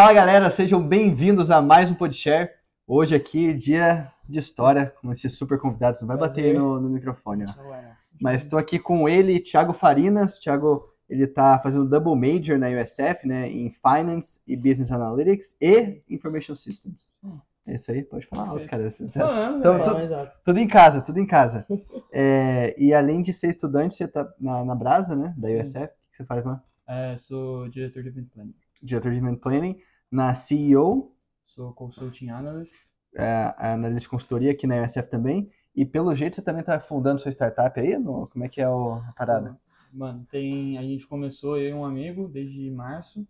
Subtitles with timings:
[0.00, 2.48] Fala galera, sejam bem-vindos a mais um Podshare.
[2.86, 6.00] Hoje aqui, dia de história, com esses super convidados.
[6.00, 7.74] Não vai bater aí no, no microfone, ó.
[7.74, 7.92] É.
[8.18, 10.38] Mas estou aqui com ele, Thiago Farinas.
[10.38, 16.00] Thiago, ele tá fazendo double major na USF, né, em Finance e Business Analytics e
[16.08, 17.06] Information Systems.
[17.22, 17.38] Hum.
[17.66, 18.90] É isso aí, pode falar alto, cara.
[19.12, 19.84] Falando, Então, velho.
[19.84, 20.38] tu- Fala, exato.
[20.46, 21.66] Tudo em casa, tudo em casa.
[22.10, 25.48] É, e além de ser estudante, você tá na, na Brasa, né, da.
[25.50, 25.76] USF.
[25.84, 26.64] O que você faz lá?
[26.88, 28.54] É, sou diretor de Event Planning.
[28.82, 29.78] Diretor de Event Planning,
[30.10, 31.14] na CEO,
[31.44, 32.88] Sou Consulting Analyst.
[33.16, 35.50] é, analista de consultoria aqui na USF também.
[35.74, 37.96] E pelo jeito você também está fundando sua startup aí?
[37.98, 39.56] No, como é que é o- a parada?
[39.92, 43.26] Mano, tem, a gente começou, eu e um amigo, desde março.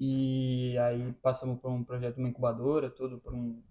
[0.00, 3.62] E aí passamos por um projeto, uma incubadora, tudo por um,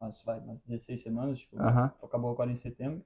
[0.00, 3.04] umas, vai, umas 16 semanas, tipo, acabou agora em setembro.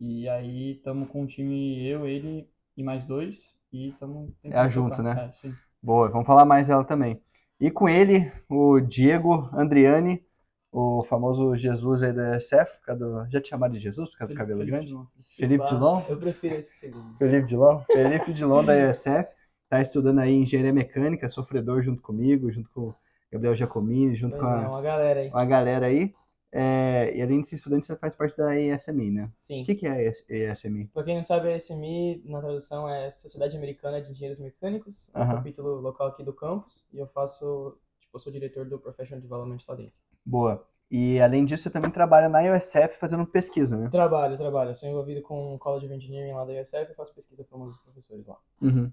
[0.00, 3.58] E aí estamos com um time, eu, ele e mais dois.
[3.72, 5.22] E estamos É a junto, né?
[5.22, 5.58] É, sim.
[5.82, 7.22] Boa, vamos falar mais dela também.
[7.60, 10.24] E com ele, o Diego Andriani,
[10.72, 12.38] o famoso Jesus aí da
[12.86, 14.86] causa do- já te chamaram de Jesus por causa do cabelo Felipe grande?
[14.86, 15.04] Dilon.
[15.36, 16.02] Felipe Dilon?
[16.08, 17.16] Eu prefiro esse segundo.
[17.18, 19.28] Felipe Dilon, Felipe Dilon da USF,
[19.68, 22.94] tá estudando aí engenharia mecânica, sofredor junto comigo, junto com o
[23.30, 25.30] Gabriel Giacomini, junto com É a, uma galera aí.
[25.30, 26.14] com a galera aí.
[26.52, 29.32] É, e além de ser estudante, você faz parte da ESMI, né?
[29.36, 29.62] Sim.
[29.62, 30.86] O que, que é a ESMI?
[30.86, 35.22] Pra quem não sabe, a SMI, na tradução, é Sociedade Americana de Engenheiros Mecânicos, é
[35.22, 39.20] um capítulo local aqui do campus, e eu faço, tipo, eu sou diretor do Professional
[39.20, 39.94] Development lá dentro.
[40.24, 40.66] Boa.
[40.90, 43.88] E além disso, você também trabalha na USF fazendo pesquisa, né?
[43.88, 44.70] Trabalho, trabalho.
[44.70, 47.56] Eu sou envolvido com o College of Engineering lá da USF e faço pesquisa para
[47.56, 48.36] alguns professores lá.
[48.60, 48.90] Uhum.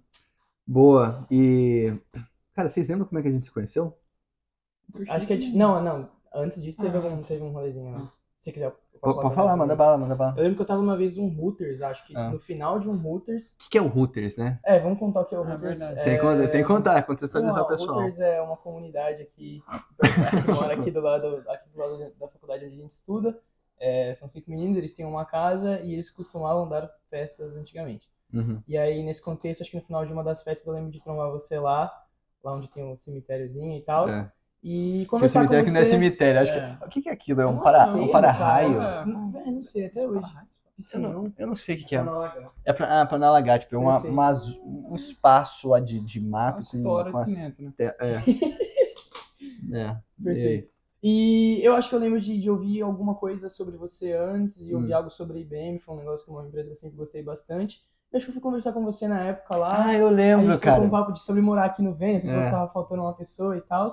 [0.65, 1.25] Boa.
[1.31, 1.91] E.
[2.53, 3.97] Cara, vocês lembram como é que a gente se conheceu?
[5.09, 5.37] Acho que é.
[5.53, 6.16] Não, não.
[6.37, 8.19] Antes disso teve, Ah, algum, teve um rolezinho antes.
[8.37, 8.71] Se quiser,
[9.01, 10.33] Pode falar, você manda bala, manda bala.
[10.37, 12.29] Eu lembro que eu tava uma vez num Hooters, acho que Ah.
[12.31, 13.51] no final de um Hooters.
[13.51, 14.59] O que, que é o Hooters, né?
[14.65, 15.79] É, vamos contar o que é o Ah, Hooters.
[15.79, 16.03] verdade.
[16.03, 17.97] Tem, que, contar- tem que contar, contextualizar o pessoal.
[17.97, 19.63] Hooters é uma comunidade aqui,
[20.45, 23.39] que mora aqui do lado, aqui do lado da faculdade onde a gente estuda.
[23.79, 28.09] É, são cinco meninos, eles têm uma casa e eles costumavam dar festas antigamente.
[28.33, 28.61] Uhum.
[28.67, 30.99] E aí, nesse contexto, acho que no final de uma das festas eu lembro de
[31.01, 31.91] trombar você lá,
[32.43, 34.09] lá onde tem um cemitériozinho e tal.
[34.09, 34.31] É.
[34.63, 35.77] E conversar com cemitério que você...
[35.79, 36.41] não é cemitério.
[36.41, 36.77] Acho É.
[36.79, 36.85] que...
[36.85, 37.41] O que, que é aquilo?
[37.41, 37.87] É um, para...
[37.87, 38.79] não, um para-raio?
[38.79, 39.05] cara.
[39.05, 40.27] Não, é, não sei, até hoje.
[40.93, 42.05] Eu não, eu não sei o que, que é.
[42.63, 44.31] É pra, ah, pra não alagar, tipo, é uma, uma
[44.63, 47.29] um espaço lá de, de Uma mato com, história com de as...
[47.29, 47.73] cimento, né?
[47.79, 48.21] É.
[49.73, 49.97] é.
[50.23, 50.69] Perfeito.
[51.01, 54.73] E eu acho que eu lembro de, de ouvir alguma coisa sobre você antes e
[54.75, 54.97] ouvir Hum.
[54.97, 57.81] algo sobre a IBM, foi um negócio que uma empresa que eu sempre gostei bastante.
[58.11, 59.85] Eu acho que eu fui conversar com você na época lá.
[59.87, 60.81] Ah, eu a lembro, gente cara.
[60.81, 62.49] um papo de sobre morar aqui no Vênice, você falou É.
[62.49, 63.87] que tava faltando uma pessoa e tal.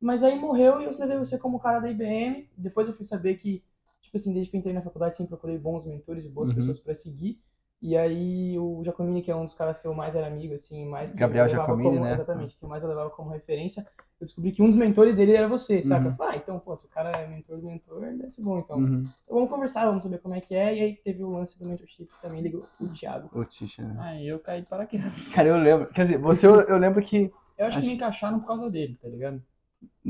[0.00, 2.48] Mas aí morreu e eu levei você como cara da IBM.
[2.56, 3.62] Depois eu fui saber que,
[4.02, 6.54] tipo assim, desde que eu entrei na faculdade, sempre procurei bons mentores e boas Uhum.
[6.56, 7.40] pessoas pra seguir.
[7.82, 10.86] E aí o Giacomini, que é um dos caras que eu mais era amigo, assim,
[10.86, 12.12] mais que Gabriel eu levava Giacomini, como, né?
[12.14, 13.86] Exatamente, que eu mais eu levava como referência.
[14.18, 16.08] Eu descobri que um dos mentores dele era você, saca?
[16.08, 16.16] Uhum.
[16.20, 18.78] Ah, então, pô, se o cara é mentor do mentor, deve ser bom, então.
[18.78, 19.00] Uhum.
[19.24, 20.74] Então vamos conversar, vamos saber como é que é.
[20.74, 23.28] E aí teve o lance do mentorship que também ligou o Thiago.
[23.38, 23.94] O Tisha, né?
[24.00, 25.34] Aí eu caí de paraquedas.
[25.34, 25.88] Cara, eu lembro.
[25.92, 27.30] Quer dizer, você eu, eu lembro que.
[27.58, 29.42] Eu acho que Acho- me encaixaram por causa dele, tá ligado?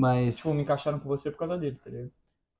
[0.03, 0.37] Mas.
[0.37, 2.13] Tipo, me encaixaram com você por causa dele, tá ligado?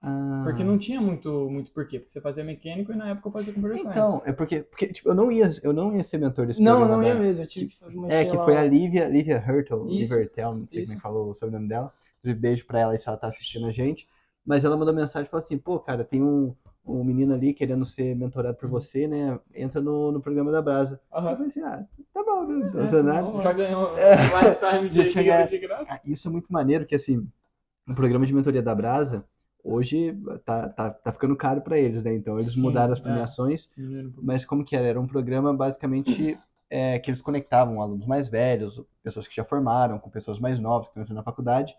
[0.03, 0.11] ah,
[0.43, 1.99] Porque não tinha muito, muito porquê.
[2.01, 4.21] Porque você fazia mecânico e na época eu fazia computer science.
[4.21, 6.63] Então, é porque, porque tipo, eu não ia, eu não ia ser mentor desse Não,
[6.63, 7.45] programa não ia da- mesmo.
[7.45, 9.77] Eu tive que fazer uma É, que sei foi lá, a Lívia, Lívia Hurtle,
[10.11, 10.83] Hurtel, não sei isso.
[10.83, 11.93] como é que falou o sobrenome dela.
[12.21, 14.09] Inclusive, beijo pra ela se ela tá assistindo a gente.
[14.45, 16.55] Mas ela mandou mensagem e falou assim, pô, cara, tem um,
[16.87, 19.39] um menino ali querendo ser mentorado por você, né?
[19.55, 21.01] Entra no, no programa da Brasa.
[21.13, 21.35] Eu Aham.
[21.35, 22.55] falei assim, ah, tá bom, né?
[22.55, 23.29] Não tô É, nada.
[23.29, 24.17] senão já ganhou É.
[24.17, 25.95] lifetime de, tinha de, graça.
[25.95, 27.27] Ah, Isso é muito maneiro, que assim,
[27.89, 29.25] o programa de mentoria da Brasa,
[29.65, 32.15] hoje tá, tá, tá ficando caro pra eles, né?
[32.15, 33.03] Então eles Sim, mudaram as é.
[33.03, 33.69] premiações,
[34.23, 34.87] mas como que era?
[34.87, 36.39] Era um programa basicamente
[36.71, 40.89] é, que eles conectavam alunos mais velhos, pessoas que já formaram, com pessoas mais novas
[40.89, 41.75] que estão entrando na faculdade,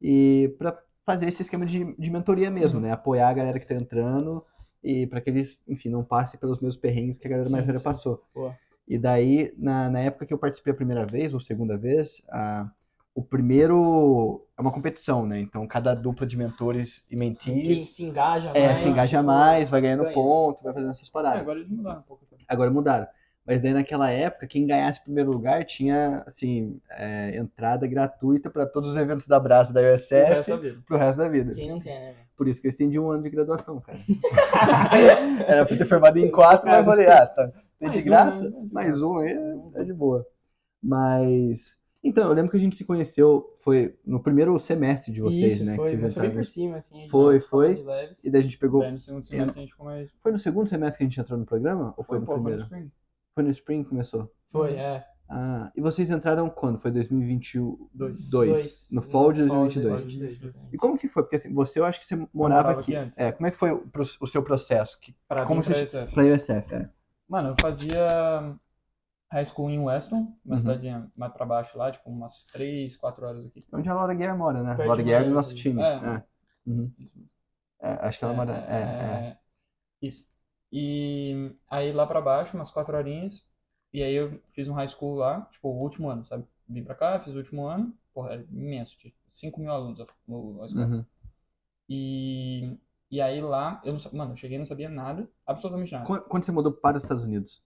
[0.00, 2.86] e para fazer esse esquema de, de mentoria mesmo, Uhum.
[2.86, 2.92] né?
[2.92, 4.44] Apoiar a galera que tá entrando
[4.82, 7.66] e para que eles, enfim, não passem pelos mesmos perrengues que a galera mais Sim,
[7.68, 7.84] velha sim.
[7.84, 8.22] passou.
[8.34, 8.56] Boa.
[8.86, 12.68] E daí, na, na época que eu participei a primeira vez, ou segunda vez, a,
[13.14, 15.40] o primeiro é uma competição, né?
[15.40, 18.78] Então, cada dupla de mentores e Quem mentees se engaja é, mais.
[18.80, 20.14] se engaja mais, vai ganhando ganha.
[20.14, 21.40] ponto, vai fazendo essas É, paradas.
[21.40, 22.44] agora eles mudaram um pouco também.
[22.48, 23.06] Agora mudaram.
[23.46, 28.64] Mas daí naquela época, quem ganhasse o primeiro lugar tinha, assim, é, entrada gratuita para
[28.66, 30.82] todos os eventos da Brasa da O resto USF da vida.
[30.86, 31.54] pro resto da vida.
[31.54, 32.14] Quem não quer, né?
[32.36, 33.98] Por isso que eu estendi um ano de graduação, cara.
[35.46, 38.10] Era pra ter formado em quatro, mas eu falei, ah, tá, tem de Mais um,
[38.10, 38.68] graça, né?
[38.72, 40.26] mais um aí é- é de boa.
[40.82, 45.54] Mas, então, eu lembro que a gente se conheceu, foi no primeiro semestre de vocês,
[45.54, 45.76] Isso, né?
[45.76, 46.36] foi, que vocês mas foi entraram.
[46.42, 46.96] por cima, assim.
[46.96, 47.74] a gente Foi, foi.
[47.74, 48.24] de leves.
[48.24, 48.80] E daí a gente pegou.
[48.80, 50.10] Daí no segundo semestre a gente ficou mais.
[50.22, 51.94] Foi no segundo semestre que a gente entrou no programa?
[51.96, 52.64] Ou foi, no um pouco primeiro?
[52.64, 52.90] Spring.
[53.34, 54.32] Foi no Spring que começou?
[54.50, 55.04] Foi, é.
[55.28, 56.78] Ah, e vocês entraram quando?
[56.78, 57.88] Foi 2022?
[57.92, 58.28] Dois.
[58.30, 58.88] Dois.
[58.92, 60.02] No fall de Fall 2022.
[60.04, 60.68] 2022.
[60.72, 61.22] E como que foi?
[61.22, 62.94] Porque assim, você, eu acho que você morava, morava aqui.
[62.94, 63.18] aqui antes.
[63.18, 63.90] É, como é que foi o,
[64.20, 65.00] o seu processo?
[65.00, 65.98] Que, Pra como vir pra você...
[66.04, 66.14] USF.
[66.14, 66.90] Pra USF, é.
[67.28, 68.54] Mano, eu fazia
[69.32, 70.58] high school em Weston, uma Uhum.
[70.60, 73.64] cidadezinha mais pra baixo lá, tipo umas 3, 4 horas aqui.
[73.72, 74.74] Onde a Laura Guerra mora, né?
[74.76, 75.82] Perto Laura Guerra é do nosso time.
[75.82, 75.86] É.
[75.86, 76.22] É.
[76.66, 76.92] Uhum.
[77.80, 78.52] É, acho que ela mora...
[78.68, 79.38] É, é.
[80.02, 80.28] Isso.
[80.76, 83.46] E aí lá pra baixo, umas 4 horinhas,
[83.92, 86.44] e aí eu fiz um high school lá, tipo, o último ano, sabe?
[86.68, 90.02] Vim pra cá, fiz o último ano, porra, era imenso, tipo, 5 mil alunos a,
[90.64, 90.86] escola.
[90.86, 91.04] Uhum.
[91.88, 92.76] E,
[93.08, 96.06] e aí lá, eu não sabia, mano, eu cheguei e não sabia nada, absolutamente nada.
[96.06, 97.62] Quando, quando você mudou para os Estados Unidos?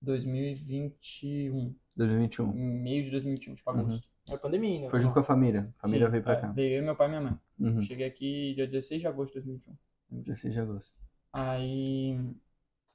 [0.00, 2.50] 2021, 2021.
[2.52, 4.08] em meio de 2021, tipo agosto.
[4.30, 4.90] É a pandemia, né?
[4.90, 5.74] Foi junto com a família.
[5.78, 6.52] A família Sim, veio pra é, cá.
[6.52, 7.38] Veio eu, meu pai e minha mãe.
[7.60, 7.82] Uhum.
[7.82, 10.22] Cheguei aqui dia 16 de agosto de 2021.
[10.22, 10.92] 16 de agosto.
[11.32, 12.18] Aí.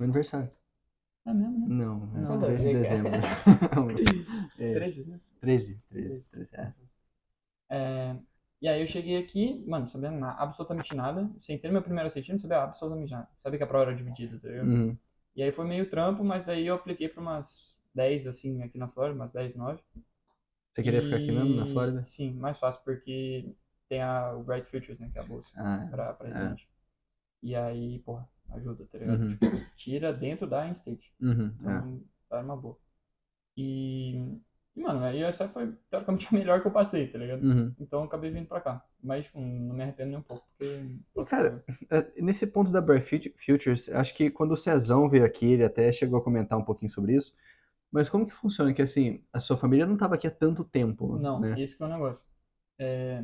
[0.01, 0.50] Meu aniversário.
[1.27, 1.65] É mesmo, né?
[1.69, 3.12] Não, é Não, 13 de é que- dezembro.
[4.57, 5.19] é, 13, né?
[5.39, 5.80] 13.
[5.89, 6.74] 13, 13, é.
[7.69, 8.15] É,
[8.63, 11.30] e aí eu cheguei aqui, mano, sabia na- absolutamente nada.
[11.39, 13.30] Sentei no meu primeiro assistir, não sabia absolutamente nada.
[13.44, 14.68] Sabia que a prova era dividida, tá ligado?
[14.69, 14.98] Uhum.
[15.36, 18.88] E aí foi meio trampo, mas daí eu apliquei pra umas 10, assim, aqui na
[18.88, 19.83] Flórida, umas 10, 9.
[20.74, 22.03] Você queria ficar aqui mesmo, na E- Flórida?
[22.03, 23.53] Sim, mais fácil, porque
[23.88, 26.33] tem a, o Bright Futures, né, que é a bolsa Ah, pra, pra É.
[26.33, 26.68] residente.
[27.44, 29.21] E aí, porra, ajuda, tá ligado?
[29.21, 29.30] Uhum.
[29.30, 31.13] Tipo, tira dentro da in-state.
[31.21, 31.48] uhum.
[31.48, 31.51] é.
[31.62, 32.77] Então, tá boa.
[33.57, 34.15] E,
[34.75, 37.44] e, mano, a USF foi teoricamente a melhor que eu passei, tá ligado?
[37.44, 37.74] Uhum.
[37.80, 38.86] Então eu acabei vindo pra cá.
[39.03, 40.98] Mas, tipo, não me arrependo nem um pouco, porque...
[41.15, 45.53] E, cara, É, Nesse ponto da Fut- Futures, acho que quando o Cezão veio aqui,
[45.53, 47.33] ele até chegou a comentar um pouquinho sobre isso.
[47.92, 48.74] Mas como que funciona?
[48.74, 51.59] Que assim, a sua família não estava aqui há tanto tempo, Não, né?
[51.59, 52.25] esse que é o negócio.
[52.80, 53.24] É,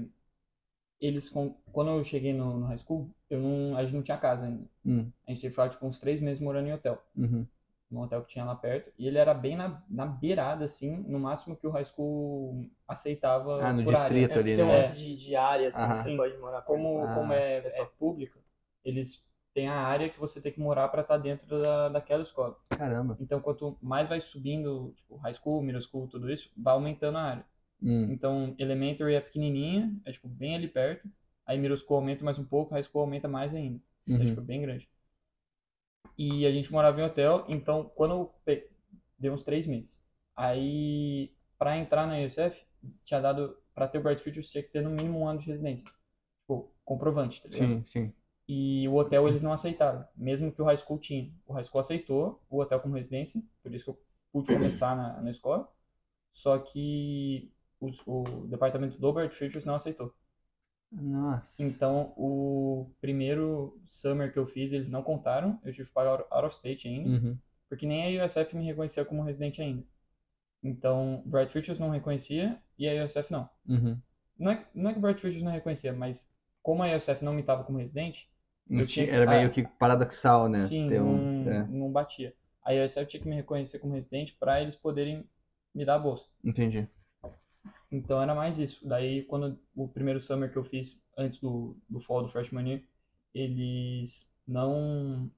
[0.99, 4.17] eles, com- quando eu cheguei no, no high school, eu não, a gente não tinha
[4.17, 4.65] casa ainda.
[4.85, 7.01] Hum, A gente teve que ficar, tipo, uns três meses morando em hotel.
[7.17, 7.47] uhum.
[7.89, 8.91] Num hotel que tinha lá perto.
[8.97, 13.65] E ele era bem na, na beirada, assim, no máximo que o high school aceitava
[13.65, 14.19] Ah, no por área.
[14.19, 14.77] distrito É, ali, tem um né?
[14.77, 15.95] lance de, de área, assim, Aham.
[15.95, 16.17] que você Sim.
[16.17, 17.13] pode morar como, Ah.
[17.13, 18.39] como é, é pública,
[18.83, 19.23] eles
[19.53, 22.57] têm a área que você tem que morar para estar dentro da, daquela escola.
[22.69, 23.17] Caramba.
[23.19, 27.21] Então, quanto mais vai subindo, tipo, high school, middle school, tudo isso, vai aumentando a
[27.23, 27.45] área.
[27.81, 31.09] Hum, Então, elementary é pequenininha, é tipo bem ali perto.
[31.45, 33.79] Aí middle school aumenta mais um pouco, high school aumenta mais ainda.
[34.07, 34.25] É uhum.
[34.25, 34.89] tipo bem grande.
[36.17, 38.69] E a gente morava em hotel, então quando eu pe...
[39.19, 40.01] deu uns três meses.
[40.35, 42.65] Aí, para entrar na USF,
[43.05, 45.47] tinha dado, para ter o Bright Futures, tinha que ter no mínimo um ano de
[45.47, 45.85] residência.
[46.41, 47.75] Tipo, comprovante, tá ligado?
[47.75, 48.13] Sim, sim.
[48.47, 51.31] E o hotel eles não aceitaram, mesmo que o high school tinha.
[51.45, 54.01] O high school aceitou o hotel como residência, por isso que eu
[54.31, 55.69] pude começar na, na escola.
[56.33, 60.13] Só que os- o departamento do Bright Futures não aceitou.
[60.91, 61.61] Nossa.
[61.61, 65.59] Então, o primeiro summer que eu fiz, eles não contaram.
[65.63, 67.37] Eu tive que pagar out of state ainda, Uhum.
[67.67, 69.83] porque nem a USF me reconhecia como residente ainda.
[70.63, 73.49] Então, Bright Futures não reconhecia e a USF não.
[73.67, 73.99] Uhum.
[74.39, 76.31] Não é, não é que o Bright Futures não reconhecia, mas
[76.63, 78.29] como a USF não me tava como residente,
[78.69, 80.57] Não Eu tinha- que- Era meio que paradoxal, né?
[80.67, 81.49] Sim, Ter não, um...
[81.49, 82.35] é, não batia.
[82.61, 85.23] A USF tinha que me reconhecer como residente para eles poderem
[85.73, 86.27] me dar a bolsa.
[86.43, 86.85] entendi.
[87.91, 88.85] Então era mais isso.
[88.87, 92.83] Daí, quando o primeiro summer que eu fiz antes do, do fall do freshman year,
[93.33, 95.31] eles não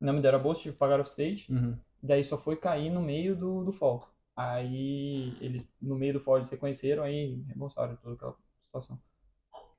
[0.00, 1.46] não me deram a bolsa, tive que pagar off stage.
[1.52, 1.76] Uhum.
[2.02, 4.08] Daí só foi cair no meio do, do fall.
[4.36, 8.98] Aí eles no meio do fall eles reconheceram aí reembolsaram toda aquela situação.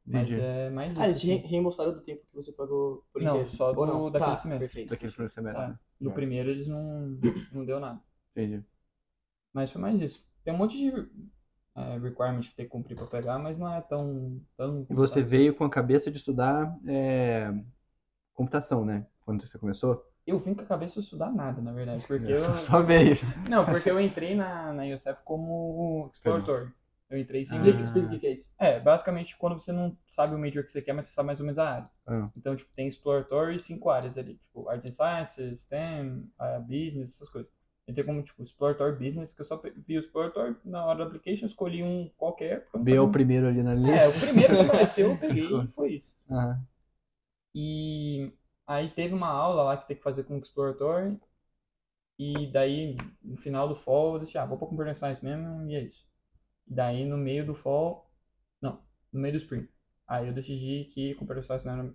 [0.05, 0.41] Mas Entendi.
[0.41, 1.01] é mais isso.
[1.01, 1.35] Ah, eles assim.
[1.37, 3.47] reembolsaram do tempo que você pagou por Não, inteiro?
[3.49, 4.11] só Ou do- não?
[4.11, 4.67] daquele Tá, semestre.
[4.67, 4.89] Perfeito.
[4.89, 5.61] Daquele primeiro semestre.
[5.61, 5.67] Tá.
[5.69, 5.79] né?
[5.99, 6.15] No Já.
[6.15, 7.19] primeiro eles não
[7.51, 8.01] não deu nada.
[8.31, 8.63] Entendi.
[9.53, 10.25] Mas foi mais isso.
[10.43, 10.91] Tem um monte de
[11.79, 14.41] é, requirement que tem que cumprir pra pegar, mas não é tão.
[14.57, 15.29] tão E você complicado.
[15.29, 17.53] veio com a cabeça de estudar é,
[18.33, 19.05] computação, né?
[19.21, 20.05] Quando você começou?
[20.25, 22.05] Eu vim com a cabeça de estudar nada, na verdade.
[22.07, 22.59] Porque eu.
[22.59, 23.17] Só veio.
[23.49, 26.71] Não, porque eu entrei na, na USF como explorador.
[27.09, 27.57] Eu entrei sem.
[27.57, 28.53] Explica, explica o que é isso.
[28.59, 31.39] É, basicamente quando você não sabe o major que você quer, mas você sabe mais
[31.39, 31.89] ou menos a área.
[32.05, 32.29] Ah.
[32.37, 34.35] Então, tipo, tem exploratory e cinco áreas ali.
[34.35, 37.51] Tipo, Arts and Sciences, STEM, ah, Business, essas coisas.
[37.89, 41.47] Entrei como, tipo, exploratório Business, que eu só vi o exploratório na hora da application,
[41.47, 42.67] escolhi um qualquer.
[42.77, 43.91] B é o primeiro ali na lista.
[43.91, 46.15] É, o primeiro que apareceu, eu peguei e foi isso.
[46.29, 46.61] Aham.
[47.55, 48.31] E
[48.67, 51.19] aí teve uma aula lá que tem que fazer com o Exploratory.
[52.19, 55.75] E daí, no final do fall, eu decidi, ah, vou pra Computer Science mesmo, e
[55.75, 56.05] é isso.
[56.67, 58.11] Daí, no meio do fall,
[58.61, 58.81] não,
[59.11, 59.67] no meio do spring.
[60.07, 61.93] Aí eu decidi que Computer Science não era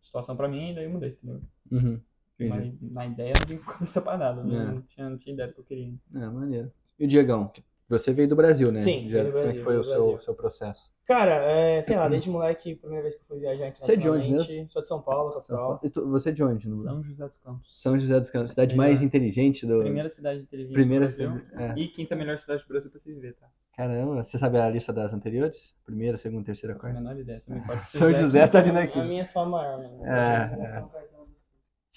[0.00, 1.42] situação pra mim, e daí eu mudei, entendeu?
[1.72, 2.00] Uhum.
[2.38, 4.54] Na ideia não cabeça pra nada, né?
[4.56, 4.64] É.
[4.66, 5.94] não, tinha, não tinha ideia do que eu queria.
[6.14, 6.70] É, maneiro.
[6.98, 7.50] E o Diegão?
[7.88, 8.80] Você veio do Brasil, né?
[8.80, 10.20] Sim, Já, veio do como é que Brasil, foi o seu, Brasil.
[10.20, 10.90] seu processo?
[11.06, 14.08] Cara, é, sei lá, desde moleque, primeira vez que eu fui viajar Você é de
[14.10, 14.72] onde internacionalmente.
[14.72, 15.58] Sou de São Paulo, São capital.
[15.58, 15.80] Paulo.
[15.84, 16.68] E tu- você é de onde?
[16.68, 16.74] No...
[16.76, 17.80] São José dos Campos.
[17.80, 18.86] São José dos Campos, cidade Melhor.
[18.88, 19.78] mais inteligente do.
[19.80, 21.32] Primeira cidade inteligente Primeira do Brasil.
[21.46, 21.82] cidade- é.
[21.82, 23.46] E quinta melhor cidade do Brasil pra se viver, tá?
[23.76, 25.72] Caramba, você sabe a lista das anteriores?
[25.84, 26.98] Primeira, segunda, terceira, Não a quarta?
[27.00, 27.38] menor ideia.
[27.40, 29.00] Só me que São José tá vindo A aqui.
[29.02, 30.04] minha é só a maior, mano.
[30.06, 30.66] É, é.
[30.68, 31.15] São Caetano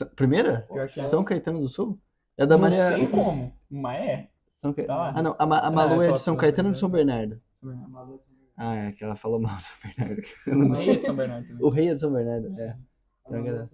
[0.05, 0.67] Primeira?
[0.71, 1.03] Pior que é.
[1.03, 1.99] São Caetano do Sul?
[2.37, 2.95] É da Não Maria.
[2.97, 4.29] sei como, mas é.
[4.57, 5.13] São Ca- Tá.
[5.15, 5.35] Ah, não.
[5.39, 7.41] A, Ma- a Malu Ah, é de São Caetano ou de São Bernardo?
[7.59, 8.21] São Bernardo.
[8.57, 10.21] Ah, é que ela falou mal de São Bernardo.
[10.69, 11.65] O rei é de São Bernardo também.
[11.65, 12.77] O rei é de São Bernardo, é.
[13.25, 13.65] Então, galera,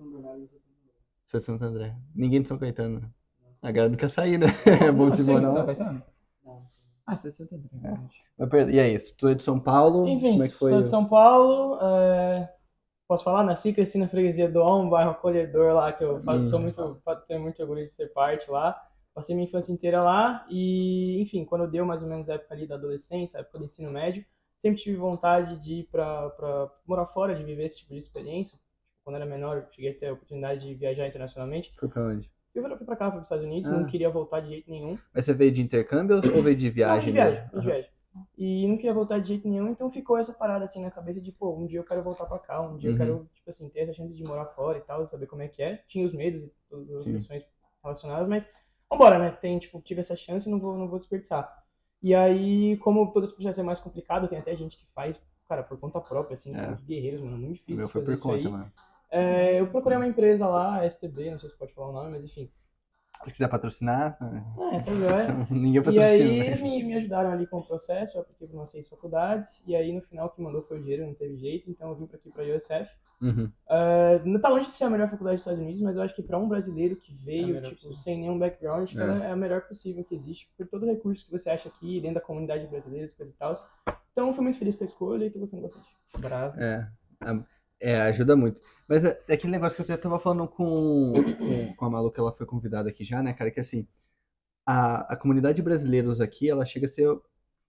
[1.26, 1.96] Sou de Santo André.
[2.14, 3.02] Ninguém de São Caetano.
[3.62, 4.48] A galera não quer sair, né?
[4.88, 5.66] É bom de Você é de São.
[5.66, 6.04] Caetano?
[7.08, 8.00] Ah, você é de Santo André,
[8.50, 10.08] pera- E aí, tu é de São Paulo?
[10.08, 10.72] Enfim, como é que foi?
[10.72, 11.80] sou de São Paulo.
[11.82, 12.54] é,
[13.08, 13.44] Posso falar?
[13.44, 16.60] Nasci e cresci na freguesia do Om, um bairro acolhedor lá, que eu faço, sou
[16.60, 18.76] muito, tenho muito orgulho de ser parte lá.
[19.14, 22.68] Passei minha infância inteira lá e, enfim, quando deu mais ou menos a época ali
[22.68, 24.26] da adolescência, a época do ensino médio,
[24.58, 26.32] sempre tive vontade de ir pra
[26.86, 28.58] morar fora, de viver esse tipo de experiência.
[29.04, 31.72] Quando era menor, eu cheguei a ter a oportunidade de viajar internacionalmente.
[31.80, 32.30] Foi pra onde?
[32.56, 33.78] Eu fui pra cá, fui pros Estados Unidos, Ah.
[33.78, 34.98] não queria voltar de jeito nenhum.
[35.14, 37.14] Mas você veio de intercâmbio ou veio de viagem?
[37.14, 37.60] Não, de viagem, mesmo?
[37.60, 37.90] de viagem.
[38.38, 41.32] E não queria voltar de jeito nenhum, então ficou essa parada assim na cabeça de,
[41.32, 42.96] pô, um dia eu quero voltar pra cá, um dia Uhum.
[42.96, 45.48] eu quero, tipo assim, ter essa chance de morar fora e tal, saber como é
[45.48, 45.84] que é.
[45.88, 47.14] Tinha os medos e todas as Sim.
[47.14, 47.44] questões
[47.84, 48.50] relacionadas, mas
[48.90, 49.32] vambora, né?
[49.32, 51.64] Tem, tipo, tive essa chance e não vou, não vou desperdiçar.
[52.02, 55.64] E aí, como todo esse processo é mais complicado, tem até gente que faz, cara,
[55.64, 56.58] por conta própria, assim, É.
[56.58, 58.52] são guerreiros, mano, muito O difícil meu foi fazer por isso conta, aí.
[58.52, 58.72] mano.
[59.12, 62.12] É, eu procurei uma empresa lá, a STB, não sei se pode falar o nome,
[62.12, 62.50] mas enfim.
[63.26, 65.48] Se quiser patrocinar, É, joia.
[65.50, 66.06] ninguém E patrocina.
[66.06, 66.48] aí né?
[66.48, 69.76] eles me, me ajudaram ali com o processo, eu apliquei para umas seis faculdades, e
[69.76, 72.18] aí no final que mandou foi o dinheiro, não teve jeito, então eu vim para
[72.18, 72.90] aqui para a USF.
[73.22, 73.46] Uhum.
[73.46, 76.14] Uh, não tá longe de ser a melhor faculdade dos Estados Unidos, mas eu acho
[76.16, 77.98] que para um brasileiro que É veio, melhor tipo, possível.
[78.04, 79.00] sem nenhum background, É.
[79.02, 82.00] ela é a melhor possível que existe, por todo o recurso que você acha aqui,
[82.02, 83.68] dentro da comunidade brasileira, coisa e tal.
[84.12, 85.88] Então fui muito feliz com a escolha e tô gostando bastante.
[86.20, 86.62] Brasa.
[86.64, 86.88] É,
[87.80, 88.62] é, ajuda muito.
[88.88, 92.12] Mas é, é aquele negócio que eu até tava falando com, com, com a Malu,
[92.12, 93.50] que ela foi convidada aqui já, né, cara?
[93.52, 93.88] Que assim,
[94.66, 97.08] a, a comunidade de brasileiros aqui, ela chega a ser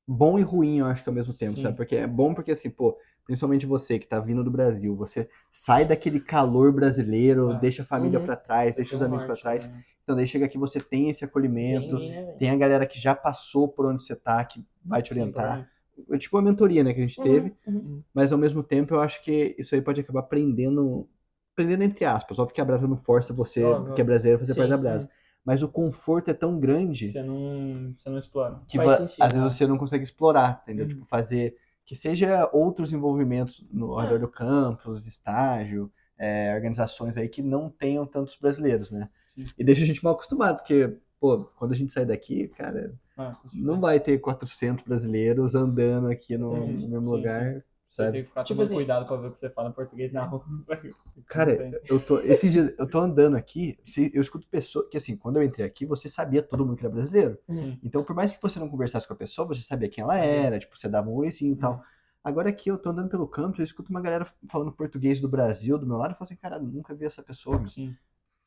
[0.07, 1.63] bom e ruim, eu acho que ao mesmo tempo, Sim.
[1.63, 1.77] sabe?
[1.77, 5.85] Porque é bom porque, assim, pô, principalmente você que tá vindo do Brasil, você sai
[5.85, 7.59] daquele calor brasileiro, É.
[7.61, 8.27] deixa a família Uhum.
[8.27, 9.67] pra trás, Você deixa os amigos pra norte, trás.
[9.67, 9.83] né?
[10.05, 13.67] Então daí chega aqui, você tem esse acolhimento, né, tem a galera que já passou
[13.69, 15.63] por onde você tá, que vai te Sim, orientar.
[15.63, 15.76] É
[16.19, 17.55] tipo a mentoria, né, que a gente teve.
[17.67, 18.03] Uhum, uhum.
[18.15, 21.09] Mas ao mesmo tempo eu acho que isso aí pode acabar prendendo.
[21.55, 22.39] Prendendo entre aspas.
[22.39, 23.95] Óbvio que a brasa não força você, Óbvio.
[23.95, 25.09] que é brasileiro, fazer parte da brasa.
[25.45, 28.61] Mas o conforto é tão grande Você não, você não explora.
[28.69, 29.41] que Faz sentido, às né?
[29.43, 30.85] vezes você não consegue explorar, entendeu?
[30.85, 30.89] Uhum.
[30.91, 31.57] Tipo, fazer.
[31.85, 34.03] Que seja outros envolvimentos no É.
[34.03, 39.09] redor do campus, estágio, é, organizações aí que não tenham tantos brasileiros, né?
[39.35, 39.45] Sim.
[39.57, 43.35] E deixa a gente mal acostumado, porque, pô, quando a gente sai daqui, cara, Ah,
[43.43, 43.65] certeza.
[43.67, 48.13] não vai ter 400 brasileiros andando aqui no, mesmo sim, lugar, Você sabe?
[48.13, 50.13] tem que ficar Tipo tomando assim- cuidado pra ver o que você fala em português
[50.13, 50.45] na rua.
[51.27, 51.57] Cara,
[51.89, 53.77] eu tô, esses dias, eu tô andando aqui,
[54.13, 56.95] eu escuto pessoas, que assim, quando eu entrei aqui, você sabia todo mundo que era
[56.95, 57.39] brasileiro.
[57.49, 57.79] Sim.
[57.83, 60.59] Então, por mais que você não conversasse com a pessoa, você sabia quem ela era,
[60.59, 61.83] tipo, você dava um oizinho e tal.
[62.23, 65.79] Agora aqui, eu tô andando pelo campus, eu escuto uma galera falando português do Brasil,
[65.79, 67.65] do meu lado, e falo assim, cara, nunca vi essa pessoa.
[67.67, 67.97] Sim.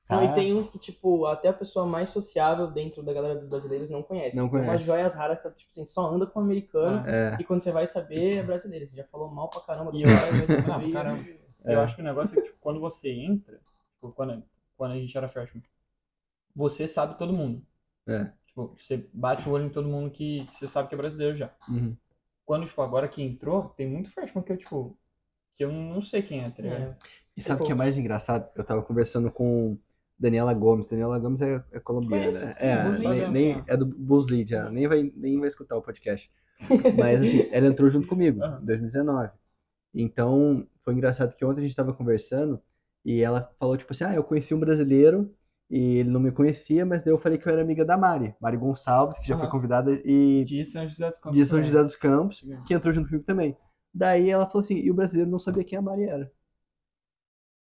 [0.09, 0.15] Tá?
[0.15, 3.45] Não, e tem uns que, tipo, até a pessoa mais sociável dentro da galera dos
[3.47, 4.35] brasileiros não conhece.
[4.35, 4.83] Não tem umas conhece.
[4.85, 7.07] joias raras que, tipo assim, só anda com americano.
[7.07, 8.87] É, E quando você vai saber, é brasileiro.
[8.87, 10.91] Você já falou mal pra caramba E eu- Ah, descobrir.
[10.91, 11.23] caramba.
[11.63, 11.75] É.
[11.75, 13.59] Eu acho que o negócio é que, tipo, quando você entra,
[13.93, 14.43] tipo, quando,
[14.75, 15.63] quando a gente era freshman,
[16.55, 17.61] você sabe todo mundo.
[18.07, 18.31] é.
[18.47, 21.35] Tipo, você bate o olho em todo mundo que, que você sabe que é brasileiro
[21.35, 21.51] já.
[21.69, 21.95] uhum.
[22.43, 24.97] Quando, tipo, agora que entrou, tem muito freshman que eu, tipo,
[25.53, 26.81] que eu não sei quem é, tá ligado?
[26.81, 26.95] É.
[27.37, 28.49] E sabe o que é mais engraçado?
[28.55, 29.77] Eu tava conversando com
[30.19, 30.89] Daniela Gomes.
[30.89, 34.69] Daniela Gomes é, é colombiana, Conheço, É, nem, nem- é do Buzz já.
[34.69, 36.29] Nem vai, nem vai escutar o podcast.
[36.97, 39.29] Mas assim, ela entrou junto comigo, em 2019.
[39.93, 42.61] Então, foi engraçado que ontem a gente tava conversando
[43.05, 45.33] e ela falou, tipo assim, ah, eu conheci um brasileiro
[45.69, 48.35] e ele não me conhecia, mas daí eu falei que eu era amiga da Mari,
[48.41, 49.51] Mari Gonçalves, que já foi Aham.
[49.51, 51.39] convidada e De São José dos Campos.
[51.39, 51.63] de São.
[51.63, 53.55] José dos Campos, que entrou junto comigo também.
[53.93, 56.31] Daí ela falou assim, e o brasileiro não sabia quem a Mari era.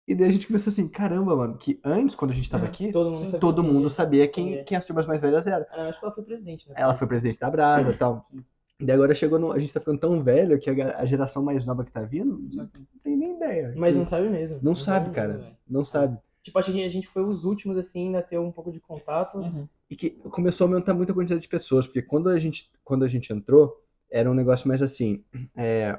[0.08, 2.68] E daí a gente começou assim, caramba, mano, que antes, quando a gente tava É,
[2.68, 5.66] aqui, Todo mundo sabia todo quem mundo sabia quem, Quem as turmas mais velhas eram.
[5.70, 6.74] Ah, não, acho que ela foi presidente, né?
[6.78, 8.26] Ela foi presidente da Brasa e tal.
[8.80, 9.52] Daí agora chegou no.
[9.52, 12.40] A gente tá ficando tão velho que a, a geração mais nova que tá vindo
[12.50, 12.66] não
[13.04, 13.74] tem nem ideia.
[13.76, 14.58] Mas não sabe mesmo.
[14.62, 15.36] Não sabe, mesmo, cara.
[15.36, 15.56] velho.
[15.68, 16.16] Não sabe.
[16.42, 18.80] Tipo, acho que a gente foi os últimos, assim, ainda a ter um pouco de
[18.80, 19.36] contato.
[19.36, 19.68] Uhum.
[19.90, 23.04] E que começou a aumentar muito a quantidade de pessoas, porque quando a gente, quando
[23.04, 23.78] a gente entrou,
[24.10, 25.22] era um negócio mais assim.
[25.54, 25.98] é,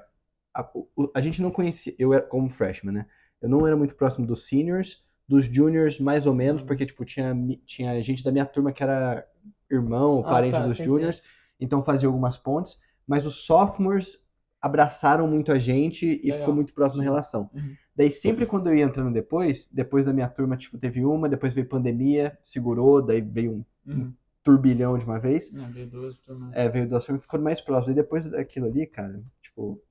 [0.52, 0.68] a,
[1.14, 1.94] a gente não conhecia.
[2.00, 3.06] Eu, como freshman, né?
[3.42, 6.68] Eu não era muito próximo dos seniors, dos juniors, mais ou menos, Uhum.
[6.68, 9.26] porque, tipo, tinha, tinha gente da minha turma que era
[9.72, 11.22] irmão, Ah, parente tá, dos juniors.
[11.60, 14.20] então fazia algumas pontes, mas os sophomores
[14.62, 16.40] abraçaram muito a gente e Legal.
[16.40, 17.50] ficou muito próximo a relação.
[17.54, 17.76] Uhum.
[17.96, 21.54] Daí sempre quando eu ia entrando depois, depois da minha turma, tipo, teve uma, depois
[21.54, 24.14] veio pandemia, segurou, daí veio um Uhum.
[24.44, 25.52] turbilhão de uma vez.
[25.54, 26.52] Não, veio duas turmas.
[26.54, 27.94] É, veio duas turmas e ficou mais próximo.
[27.94, 29.82] Daí depois daquilo ali, cara, tipo,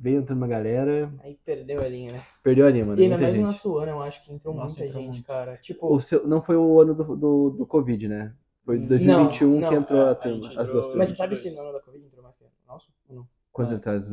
[0.00, 2.22] veio entrando uma galera, Aí perdeu a linha, né?
[2.42, 2.98] perdeu a linha, mano.
[2.98, 3.52] E ainda muita mais no gente.
[3.66, 5.26] nosso ano, eu acho que entrou Nossa, muita entrou gente, muito.
[5.26, 5.56] cara.
[5.58, 8.34] Tipo, O seu, não foi o ano do, do, do Covid, né?
[8.64, 10.96] Foi de Não, 2021 que não, entrou é, a a turma, as duas turmas.
[10.96, 11.54] mas você sabe 22.
[11.54, 13.26] se no ano da Covid entrou mais que nosso ou não?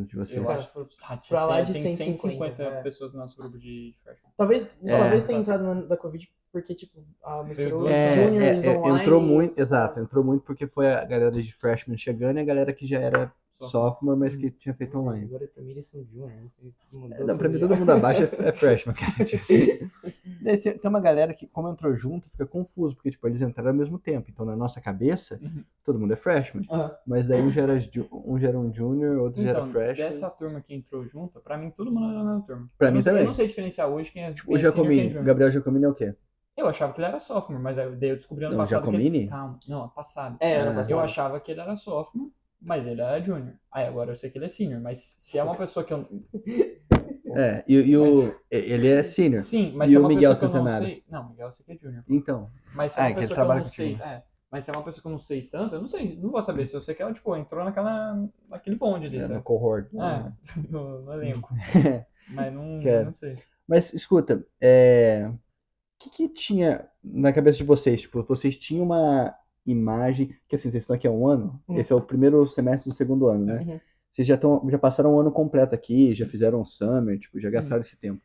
[0.05, 0.33] De vocês?
[0.41, 0.71] eu Cara, acho.
[0.73, 2.81] foi- Ah, tinha- pra lá de tem 150, 150 é.
[2.81, 4.31] pessoas no nosso grupo de freshman.
[4.35, 4.97] Talvez, É.
[4.97, 8.67] talvez tenha entrado no ano da Covid porque, tipo, a misturou os É, juniors É,
[8.73, 9.01] é, online.
[9.01, 12.73] entrou muito, exato, entrou muito porque foi a galera de freshman chegando e a galera
[12.73, 13.31] que já era
[13.65, 14.17] Sophomore.
[14.19, 15.25] mas que tinha feito online.
[15.25, 16.47] Agora pra mim eles são junior, né?
[17.17, 19.13] É, Não, pra mim todo mundo abaixo é, é freshman, cara.
[20.57, 23.75] Tipo, tem uma galera que, como entrou junto, fica confuso, porque, tipo, eles entraram ao
[23.75, 24.29] mesmo tempo.
[24.29, 25.63] Então, na nossa cabeça, Uhum.
[25.83, 26.63] todo mundo é freshman.
[26.69, 26.91] Aham.
[27.05, 27.73] Mas daí um já era,
[28.11, 30.07] um já era um junior, outro já era Então, freshman.
[30.07, 32.69] dessa turma que entrou junto, pra mim todo mundo era da mesma turma.
[32.77, 33.23] Pra Eu mim sei- também.
[33.23, 34.71] Eu não sei diferenciar hoje quem é, Tipo, quem o é é
[35.09, 35.23] junior.
[35.23, 36.15] Gabriel Giacomini é o quê?
[36.55, 38.85] Eu achava que ele era sophomore, mas aí daí eu descobri ano Não, passado que
[38.89, 39.17] Giacomini?
[39.19, 39.27] ele...
[39.27, 40.37] Calma, não, passado.
[40.39, 40.65] É, Ah.
[40.73, 40.91] passado.
[40.91, 43.53] Eu achava que ele era sophomore, mas ele era junior.
[43.71, 46.07] Aí agora eu sei que ele é senior, mas se é uma pessoa que eu...
[47.35, 48.33] É, e, e o.
[48.49, 49.41] Ele é senior.
[49.41, 50.87] Sim, mas E se é o uma Miguel pessoa que eu não Centenário?
[50.87, 51.03] sei...
[51.09, 52.03] Não, Miguel eu sei que é junior.
[52.09, 52.49] Então.
[52.73, 53.93] Mas se é Ah, uma é que ele pessoa que eu trabalha não sei...
[53.95, 56.29] É, mas se é uma pessoa que eu não sei tanto, eu não sei, não
[56.31, 58.17] vou saber se eu sei que ela, tipo, entrou naquela,
[58.49, 59.89] naquele bonde ali, É, no cohort.
[59.93, 60.31] É,
[60.71, 61.53] no, no elenco.
[62.29, 63.05] Mas não, Quero.
[63.05, 63.35] não sei.
[63.67, 65.29] Mas escuta, é...
[65.29, 65.37] o
[65.99, 68.01] que, que tinha na cabeça de vocês?
[68.01, 69.35] Tipo, vocês tinham uma
[69.71, 70.33] imagem.
[70.47, 71.61] Que assim, vocês estão aqui há um ano.
[71.67, 71.77] Hum.
[71.77, 73.59] Esse é o primeiro semestre do segundo ano, né?
[73.67, 73.79] Uhum.
[74.11, 77.49] Vocês já, tão, já passaram um ano completo aqui, já fizeram um summer, tipo, já
[77.49, 78.21] gastaram esse tempo.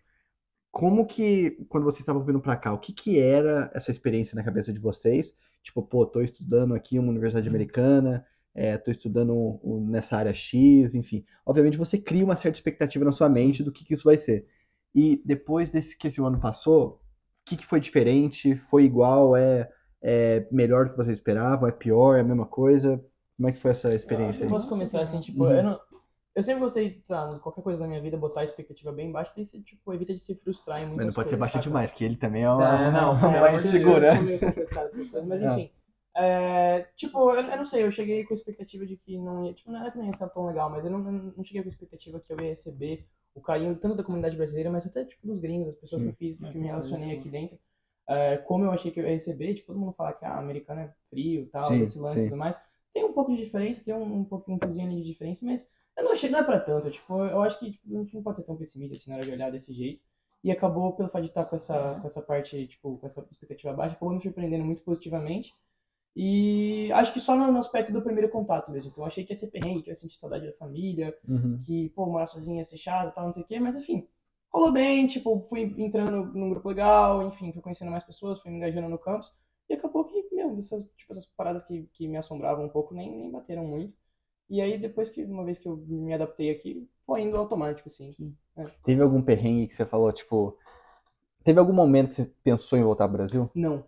[0.70, 4.42] Como que, quando vocês estavam vindo pra cá, o que que era essa experiência na
[4.42, 5.36] cabeça de vocês?
[5.62, 7.54] Tipo, pô, tô estudando aqui uma universidade Uhum.
[7.54, 11.24] americana, é, tô estudando um- um- nessa área X, enfim.
[11.44, 14.46] Obviamente você cria uma certa expectativa na sua mente do que que isso vai ser.
[14.94, 16.98] E depois desse que esse ano passou, o
[17.44, 18.56] que que foi diferente?
[18.70, 19.36] Foi igual?
[19.36, 19.70] É,
[20.02, 21.68] é melhor do que vocês esperavam?
[21.68, 22.16] É pior?
[22.16, 22.98] É a mesma coisa?
[23.36, 24.50] Como é que foi essa Eu, experiência eu aí?
[24.50, 25.50] posso começar assim, tipo, Uhum.
[25.50, 25.80] eu, não-
[26.34, 29.32] eu sempre gostei, sei lá, qualquer coisa na minha vida, botar a expectativa bem baixa,
[29.36, 31.58] daí você, tipo, evita de se frustrar em muitas Mas não pode ser coisas, baixo
[31.58, 31.68] saca?
[31.68, 34.42] demais, que ele também é uma, não, uma é, mais eu- eu insegurança.
[35.12, 35.66] Eu mas Ah.
[35.66, 35.70] enfim.
[36.16, 39.54] É, tipo, eu, eu não sei, eu cheguei com a expectativa de que não ia,
[39.54, 41.62] tipo, não era que não ia ser tão legal, mas eu não, não, não cheguei
[41.62, 45.04] com a expectativa que eu ia receber o carinho tanto da comunidade brasileira, mas até,
[45.06, 46.04] tipo, dos gringos, das pessoas Sim.
[46.04, 47.58] que eu fiz, É, que me relacionei aqui dentro.
[48.08, 50.80] É, como eu achei que eu ia receber, tipo, todo mundo fala que ah, americano
[50.82, 52.26] é frio tal, Sim, esse lance sim.
[52.26, 52.56] e tudo mais.
[52.92, 56.12] Tem um pouco de diferença, tem um, um pouquinho um de diferença, mas eu não
[56.12, 58.44] achei, não é pra tanto, tipo, eu acho que tipo, a gente não pode ser
[58.44, 60.02] tão pessimista assim na hora de olhar desse jeito.
[60.44, 63.72] E acabou, pelo fato de estar com essa, com essa parte, tipo, com essa expectativa
[63.72, 65.54] baixa, acabou me surpreendendo muito positivamente.
[66.14, 68.90] E acho que só no, no aspecto do primeiro contato mesmo.
[68.90, 71.64] Então eu achei que ia ser perrengue, que eu ia sentir saudade da família, Uhum.
[71.64, 74.06] que, pô, morar sozinho ia ser chato e tal, não sei o quê, mas enfim,
[74.52, 78.58] rolou bem, tipo, fui entrando num grupo legal, enfim, fui conhecendo mais pessoas, fui me
[78.58, 79.32] engajando no campus,
[79.68, 83.10] e acabou que, meu, essas, tipo, essas paradas que, que me assombravam um pouco nem,
[83.10, 83.94] nem bateram muito.
[84.50, 88.14] E aí, depois que, uma vez que eu me adaptei aqui, foi indo automático, assim.
[88.84, 90.58] Teve algum perrengue que você falou, tipo.
[91.42, 93.50] Teve algum momento que você pensou em voltar pro Brasil?
[93.54, 93.82] Não,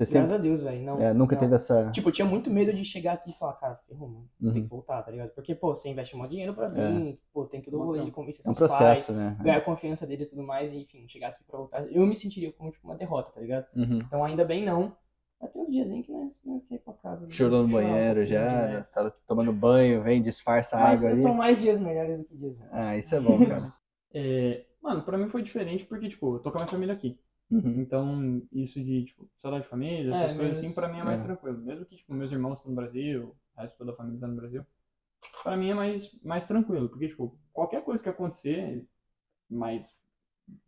[0.00, 0.34] Você graças sempre.
[0.34, 1.00] a Deus, velho, não.
[1.00, 1.40] é, nunca não.
[1.40, 1.90] teve essa.
[1.92, 4.54] Tipo, eu tinha muito medo de chegar aqui e falar, cara, ferrou, mano, tem Uhum.
[4.54, 5.30] que voltar, tá ligado?
[5.30, 6.90] Porque, pô, você investe um dinheiro pra É.
[6.92, 9.36] vir, pô, tem todo o rolê de convencer É um seus pais, processo, né?
[9.40, 11.86] ganhar a confiança dele e tudo mais, e enfim, chegar aqui pra voltar.
[11.92, 13.66] Eu me sentiria como tipo, uma derrota, tá ligado?
[13.76, 13.98] Uhum.
[13.98, 14.96] Então ainda bem não.
[15.40, 16.36] Mas tem um diazinho que nós,
[16.68, 17.30] quer ir pra casa.
[17.30, 18.84] Chorou no chorar um banheiro já, né?
[18.92, 21.22] tá tomando banho, vem, disfarça a Mas água ali.
[21.22, 22.70] são mais dias melhores do que dias ruins.
[22.72, 23.72] Ah, isso é bom, cara.
[24.16, 27.18] É, mano, pra mim foi diferente porque, tipo, eu tô com a minha família aqui.
[27.50, 27.80] Uhum.
[27.80, 31.04] Então, isso de, tipo, saudade de família, essas É, coisas mas- assim, pra mim é
[31.04, 31.24] mais é.
[31.24, 31.58] tranquilo.
[31.58, 34.36] Mesmo que, tipo, meus irmãos estão no Brasil, o resto toda a família tá no
[34.36, 34.64] Brasil.
[35.42, 38.86] Pra mim é mais, mais tranquilo, porque, tipo, qualquer coisa que acontecer,
[39.48, 39.94] mais,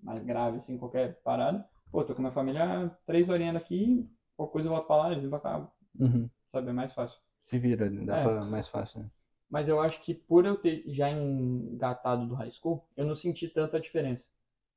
[0.03, 4.53] mais grave, assim, qualquer parada, pô, tô com a minha família três horinhas daqui, qualquer
[4.53, 6.29] coisa eu volto pra lá, eles vêm pra cá, Uhum.
[6.53, 7.21] sabe, é mais fácil.
[7.47, 8.23] Se vira, dá É.
[8.23, 9.11] pra mais fácil, né?
[9.49, 13.49] Mas eu acho que por eu ter já engatado do high school, eu não senti
[13.49, 14.29] tanta diferença.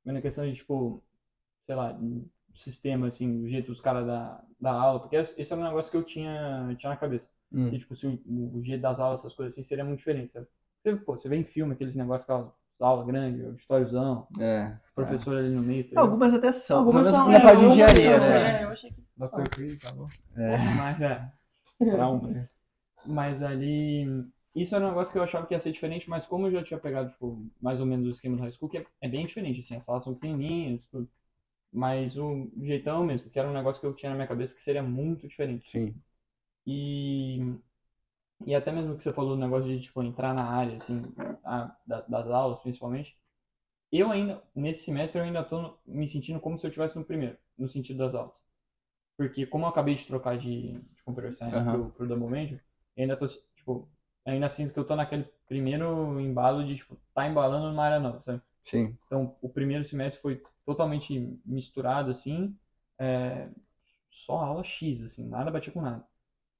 [0.04, 1.02] Mas na questão de, tipo,
[1.70, 5.60] sei lá, o sistema, assim, o jeito dos caras da, da aula, porque esse era
[5.60, 7.30] um negócio que eu tinha, tinha na cabeça.
[7.52, 7.68] Hum.
[7.68, 10.48] E, tipo, se o, o jeito das aulas, essas coisas assim, seria muito diferente, sabe?
[10.82, 14.76] Você, pô, você vê em filme aqueles negócios, aquelas aulas grandes, auditóriozão, É.
[14.96, 16.00] professor ali no meio, tá?
[16.00, 16.80] Algumas até são.
[16.80, 18.60] Algumas são, na é, parte de engenharia, são, né?
[18.60, 19.00] é, eu achei que...
[19.16, 19.48] Dr.
[19.54, 20.06] Chris, tá bom?
[20.36, 20.56] É.
[20.76, 21.32] Mas é,
[21.78, 22.52] traumas.
[23.06, 24.24] Mas ali,
[24.56, 26.64] isso era um negócio que eu achava que ia ser diferente, mas como eu já
[26.64, 29.24] tinha pegado, tipo, mais ou menos o esquema do high school, que é, é bem
[29.24, 31.08] diferente, assim, as salas são pequenininhas, tudo.
[31.72, 34.62] Mas o jeitão mesmo, que era um negócio que eu tinha na minha cabeça que
[34.62, 35.72] seria muito diferente.
[35.72, 36.02] Sim.
[36.66, 37.40] E
[38.46, 41.02] E até mesmo que você falou do negócio de, tipo, entrar na área, assim,
[41.44, 43.18] a- da- das aulas, principalmente.
[43.92, 47.38] Eu ainda, nesse semestre, eu ainda tô me sentindo como se eu estivesse no primeiro,
[47.58, 48.36] no sentido das aulas.
[49.16, 51.68] Porque como eu acabei de trocar de, de Computer Science Aham.
[51.68, 52.60] pro, pro Double Major,
[52.96, 53.88] eu ainda tô, tipo,
[54.24, 58.20] ainda sinto que eu tô naquele primeiro embalo de, tipo, tá embalando numa área nova,
[58.20, 58.42] sabe?
[58.60, 58.98] Sim.
[59.06, 62.56] Então, o primeiro semestre foi totalmente misturado, assim,
[62.98, 63.48] é,
[64.10, 66.04] só aula X, assim, nada batia com nada.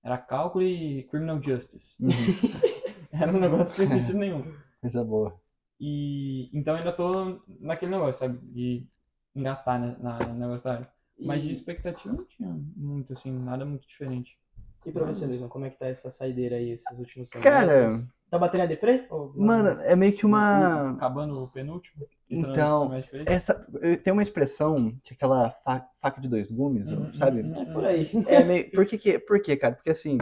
[0.02, 1.96] Era cálculo e criminal justice.
[2.02, 2.10] Uhum.
[3.12, 4.44] Era um negócio sem sentido nenhum.
[4.80, 5.38] Coisa boa.
[5.78, 8.86] E então ainda tô naquele negócio, sabe, de
[9.34, 10.92] engatar né, na, no negócio da área.
[11.18, 14.38] Mas de E, expectativa não tinha muito, assim, nada muito diferente.
[14.86, 18.10] e pra você, Luizão, como é que tá essa saideira aí, esses últimos Cara- semestres?
[18.30, 19.06] Tá batendo a deprê?
[19.10, 20.92] Ou- Mano, é meio que uma.
[20.92, 22.06] Acabando o penúltimo.
[22.30, 22.92] Então.
[23.26, 23.54] Essa,
[24.02, 27.42] tem uma expressão que é aquela fa- faca de dois gumes, Uhum, sabe?
[27.42, 28.10] uhum, É por aí.
[28.28, 29.74] É meio, por que, que, por quê, cara?
[29.74, 30.18] Porque assim,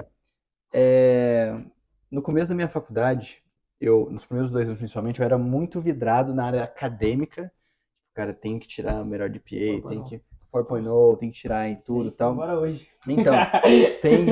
[0.72, 1.54] é,
[2.10, 3.42] no começo da minha faculdade,
[3.80, 7.50] eu, nos primeiros dois anos principalmente, eu era muito vidrado na área acadêmica.
[8.14, 12.08] Cara, tem que tirar o melhor DPA, tem que 4.0, tem que tirar em tudo
[12.08, 12.34] e tal.
[12.34, 12.88] Bora hoje.
[13.08, 13.34] Então,
[14.02, 14.26] tem.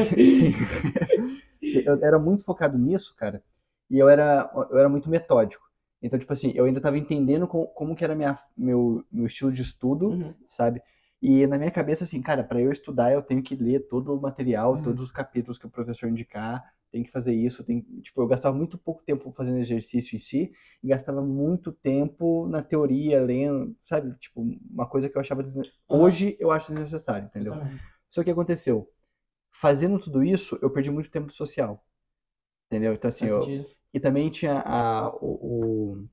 [1.85, 3.43] eu era muito focado nisso, cara,
[3.91, 5.65] e eu era, eu era muito metódico.
[6.03, 9.53] Então, tipo assim, eu ainda tava entendendo como, como que era minha, meu, meu estilo
[9.53, 10.35] de estudo, Uhum.
[10.49, 10.81] sabe?
[11.21, 14.21] E na minha cabeça, assim, cara, para eu estudar, eu tenho que ler todo o
[14.21, 14.83] material, Uhum.
[14.83, 18.57] todos os capítulos que o professor indicar, tem que fazer isso, tem, tipo, eu gastava
[18.57, 24.15] muito pouco tempo fazendo exercício em si, e gastava muito tempo na teoria, lendo, sabe?
[24.19, 27.55] Tipo, uma coisa que eu achava desne- hoje eu acho desnecessário, entendeu?
[28.11, 28.89] Só que aconteceu,
[29.53, 31.85] fazendo tudo isso, eu perdi muito tempo social.
[32.67, 32.95] Entendeu?
[32.95, 33.55] Então assim, eu,
[33.95, 36.09] e também tinha a, o, o-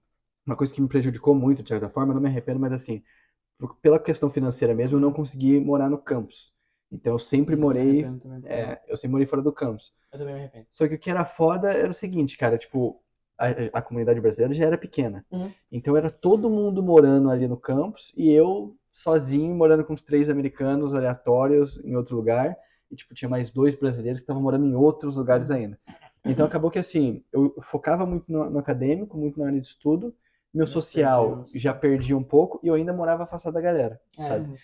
[0.45, 3.01] uma coisa que me prejudicou muito, de certa forma, eu não me arrependo, mas assim,
[3.81, 6.51] pela questão financeira mesmo, eu não consegui morar no campus.
[6.91, 8.41] Então eu sempre morei, também.
[8.45, 9.93] é, eu sempre morei fora do campus.
[10.11, 10.67] Eu também me arrependo.
[10.71, 13.01] Só que o que era foda era o seguinte, cara, tipo,
[13.37, 13.47] a,
[13.79, 15.25] a comunidade brasileira já era pequena.
[15.31, 15.51] Uhum.
[15.71, 20.29] Então era todo mundo morando ali no campus e eu sozinho morando com os três
[20.29, 22.55] americanos aleatórios em outro lugar.
[22.91, 25.79] E tipo, tinha mais dois brasileiros que estavam morando em outros lugares ainda.
[26.25, 30.15] Então acabou que assim, eu focava muito no, no acadêmico, muito na área de estudo.
[30.53, 34.27] Meu social perdi já perdi um pouco e eu ainda morava afastado da galera, É.
[34.27, 34.59] sabe?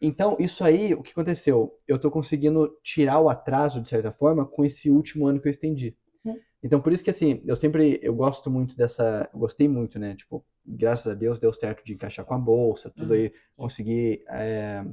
[0.00, 1.72] Então, isso aí, o que aconteceu?
[1.86, 5.50] Eu tô conseguindo tirar o atraso, de certa forma, com esse último ano que eu
[5.50, 5.96] estendi.
[6.24, 6.38] Hum.
[6.62, 10.14] Então, por isso que, assim, eu sempre, eu gosto muito dessa, gostei muito, né?
[10.16, 14.24] Tipo, graças a Deus deu certo de encaixar com a bolsa, tudo Uhum, aí, consegui
[14.28, 14.84] é,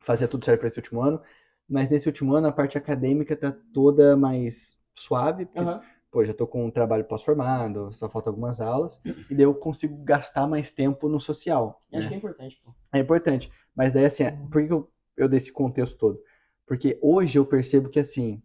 [0.00, 1.20] fazer tudo certo para esse último ano.
[1.68, 5.80] Mas nesse último ano, a parte acadêmica tá toda mais suave, porque, Aham.
[6.10, 9.96] pô, já tô com um trabalho pós-formado, só falta algumas aulas, e daí eu consigo
[10.04, 11.78] gastar mais tempo no social.
[11.92, 12.08] Acho né?
[12.08, 12.74] que é importante, pô.
[12.92, 13.50] É importante.
[13.74, 16.20] Mas daí, assim, por que que eu, eu dei esse contexto todo?
[16.66, 18.42] Porque hoje eu percebo que, assim,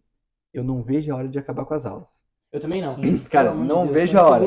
[0.52, 2.23] eu não vejo a hora de acabar com as aulas.
[2.54, 2.94] Eu também não.
[2.94, 3.18] Sim.
[3.24, 4.44] Cara, Pelo não Deus, vejo a hora.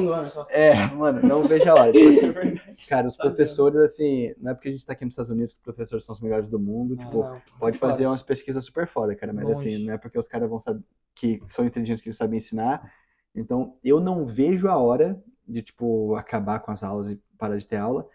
[0.50, 1.91] É, mano, não vejo a hora.
[1.93, 5.04] Tipo assim, É cara, os Tá professores, assim, não é porque a gente tá aqui
[5.04, 7.41] nos Estados Unidos que os professores são os melhores do mundo, Não, tipo, Não.
[7.60, 9.76] pode fazer umas pesquisas super foda, cara, mas Longe.
[9.76, 10.82] assim, não é porque os caras vão saber
[11.13, 12.89] que são inteligentes que eles sabem ensinar.
[13.36, 17.67] Então, eu não vejo a hora de, tipo, acabar com as aulas e parar de
[17.67, 18.08] ter aula,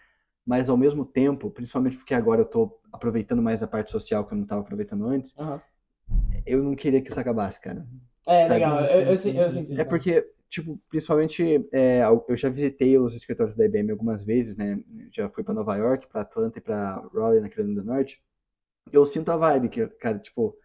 [0.47, 4.33] mas ao mesmo tempo, principalmente porque agora eu tô aproveitando mais a parte social que
[4.33, 5.61] eu não tava aproveitando antes, Aham.
[6.47, 7.87] eu não queria que isso acabasse, cara.
[8.27, 8.55] É, Sabe?
[8.55, 8.85] legal.
[8.85, 9.75] Eu, Sim, sim.
[9.79, 14.79] É porque, tipo, principalmente, é, eu já visitei os escritórios da IBM algumas vezes, né?
[15.11, 18.23] Já fui pra Nova York, pra Atlanta e pra Raleigh, na Carolina do Norte.
[18.93, 20.57] Eu sinto a vibe que, cara, tipo.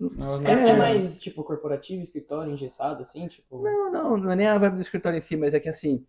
[0.00, 3.62] Não, É, não- é mais, tipo, corporativo, escritório, engessado, assim, tipo...
[3.62, 6.04] Não, não, não é nem a vibe do escritório em si, mas é que assim,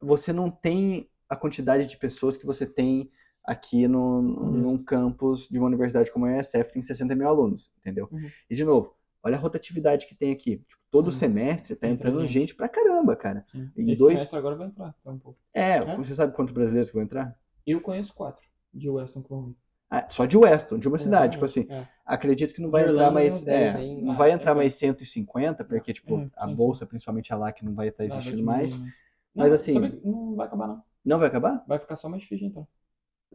[0.00, 3.10] você não tem a quantidade de pessoas que você tem
[3.44, 8.08] aqui no, num campus de uma universidade como a USF, tem 60 mil alunos, entendeu?
[8.12, 8.30] Uhum.
[8.48, 10.58] E de novo, olha a rotatividade que tem aqui.
[10.58, 11.18] Tipo, todo Sim.
[11.18, 12.32] semestre tá Entra entrando gente.
[12.32, 13.44] gente pra caramba, cara.
[13.52, 13.70] Sim.
[13.76, 15.38] Em Esse dois- semestre agora vai entrar, tá um pouco.
[15.54, 15.96] É, É?
[15.96, 17.36] você sabe quantos brasileiros que vão entrar?
[17.66, 19.56] Eu conheço quatro de Weston que vão vir.
[19.90, 21.66] Ah, só de Weston, de uma cidade, tipo assim.
[21.68, 21.86] É.
[22.06, 23.34] Acredito que não vai De entrar mais.
[23.34, 26.54] uns 10 é, aí, não ah, vai entrar mais 150, porque, tipo, Hum, a sim,
[26.54, 28.74] bolsa, principalmente a lá, que não vai estar Ah, vai existindo mais.
[28.74, 28.92] Mas,
[29.34, 30.82] Mas, Não, assim- sabe não vai acabar, não.
[31.04, 31.64] Não vai acabar?
[31.68, 32.66] Vai ficar só mais difícil de entrar.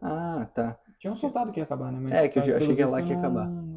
[0.01, 0.79] Ah, tá.
[0.99, 1.99] Tinham soltado que ia acabar, né?
[1.99, 3.47] Mas É, que eu pelo achei que lá que ia não- acabar.
[3.47, 3.76] Não não.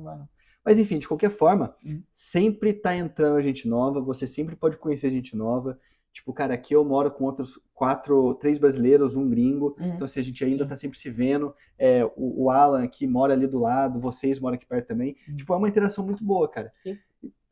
[0.65, 2.03] Mas enfim, de qualquer forma, Hum.
[2.15, 5.79] sempre tá entrando gente nova, você sempre pode conhecer gente nova.
[6.13, 9.77] Tipo, cara, aqui eu moro com outros quatro, três brasileiros, um gringo.
[9.79, 9.87] Uhum.
[9.95, 10.69] Então, assim, a gente ainda Sim.
[10.69, 11.55] tá sempre se vendo.
[11.79, 15.17] É, o, o Alan aqui mora ali do lado, vocês moram aqui perto também.
[15.29, 15.37] Hum.
[15.37, 16.73] Tipo, é uma interação muito boa, cara.
[16.83, 16.99] Sim.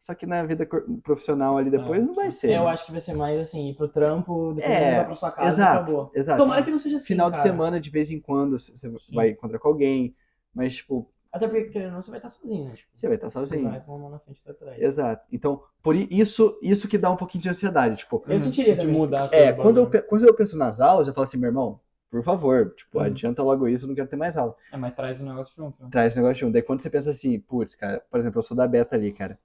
[0.04, 0.66] Só que na vida
[1.02, 2.50] profissional ali depois Ah, não vai ser.
[2.50, 2.70] Eu né?
[2.70, 5.48] acho que vai ser mais, assim, ir pro trampo, depois É, voltar pra sua casa
[5.48, 6.10] exato, e acabou.
[6.14, 6.38] Exato.
[6.42, 7.48] Tomara que não seja assim, Final de cara.
[7.48, 9.14] semana, de vez em quando, você Sim.
[9.14, 10.16] vai encontrar com alguém.
[10.54, 12.76] Mas, tipo, Até porque, querendo ou não, você vai estar sozinho, né?
[12.76, 13.68] Tipo, Você vai estar você sozinho.
[13.70, 14.82] vai com uma mão na frente e outra atrás.
[14.82, 15.26] Exato.
[15.30, 17.96] Então, por i- isso, isso que dá um pouquinho de ansiedade.
[17.98, 18.96] Tipo, Eu sentiria de também.
[18.98, 20.02] mudar é, quando eu, bagulho.
[20.08, 23.04] quando eu penso nas aulas, eu falo assim, meu irmão, por favor, tipo, Uhum.
[23.04, 24.56] adianta logo isso, eu não quero ter mais aula.
[24.72, 25.88] É, mas traz o negócio junto, né?
[25.90, 26.52] Traz o negócio junto.
[26.54, 29.38] Daí quando você pensa assim, putz, cara, por exemplo, eu sou da beta ali, cara.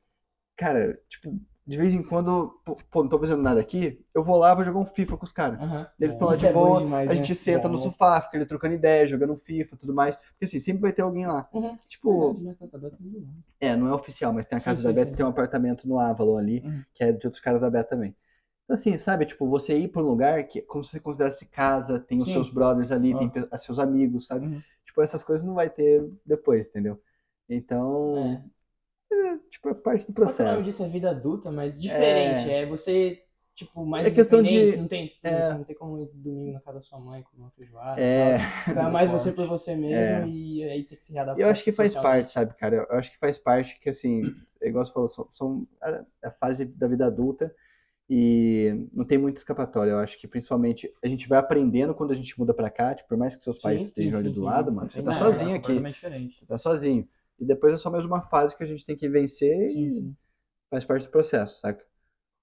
[0.56, 2.60] Cara, tipo, de vez em quando,
[2.91, 5.32] pô, não tô fazendo nada aqui, eu vou lá, vou jogar um FIFA com os
[5.32, 5.60] caras.
[5.60, 5.88] Aham.
[5.99, 7.17] Eles estão lá de é boa, demais, a né?
[7.21, 7.84] gente senta no Bom.
[7.84, 10.17] sofá, fica ali trocando ideia, jogando FIFA tudo mais.
[10.17, 11.47] Porque assim, sempre vai ter alguém lá.
[11.54, 11.78] Uhum.
[11.88, 12.56] Tipo, né?
[13.60, 15.13] É é, não é oficial, mas tem a Sim, casa sim, da Beta sim.
[15.13, 16.84] e tem um apartamento no Avalon ali, Uhum.
[16.93, 18.15] que é de outros caras da Beta também.
[18.65, 21.99] Então assim, sabe, tipo, você ir pra um lugar que como se você considerasse casa,
[21.99, 22.34] tem os Sim.
[22.34, 23.30] seus brothers ali, Ah.
[23.32, 24.47] tem seus amigos, sabe?
[24.47, 24.62] Uhum.
[24.86, 27.02] Tipo, essas coisas não vai ter depois, entendeu?
[27.49, 28.52] Então, É.
[29.49, 30.63] tipo, é parte do Qual que é o nome processo.
[30.63, 30.84] disso?
[30.84, 32.49] É vida adulta, mas diferente.
[32.49, 33.21] É, você,
[33.56, 35.54] tipo, mais É questão de- Não tem, é.
[35.54, 38.02] não tem como ir domingo na casa da sua mãe comer uma feijoada.
[38.02, 38.38] É,
[38.69, 40.28] é mais você por você mesmo É.
[40.28, 41.45] e aí tem que se readaptar.
[41.45, 42.88] eu acho que faz parte, sabe, cara?
[42.89, 44.23] Eu acho que faz parte que, assim,
[44.62, 47.54] é igual você falou, são, são a, a fase da vida adulta
[48.10, 49.91] e não tem muita escapatória.
[49.91, 53.10] Eu acho que, principalmente, a gente vai aprendendo quando a gente muda pra cá, tipo,
[53.10, 55.12] por mais que seus pais Sim, estejam sim, ali sim, do lado, mano, você tá
[55.12, 57.08] nada, sozinho é aqui, você tá sozinho.
[57.43, 59.93] E depois é só mais uma fase que a gente tem que vencer Sim, e
[59.93, 60.15] sim.
[60.69, 61.86] faz parte do processo, saca?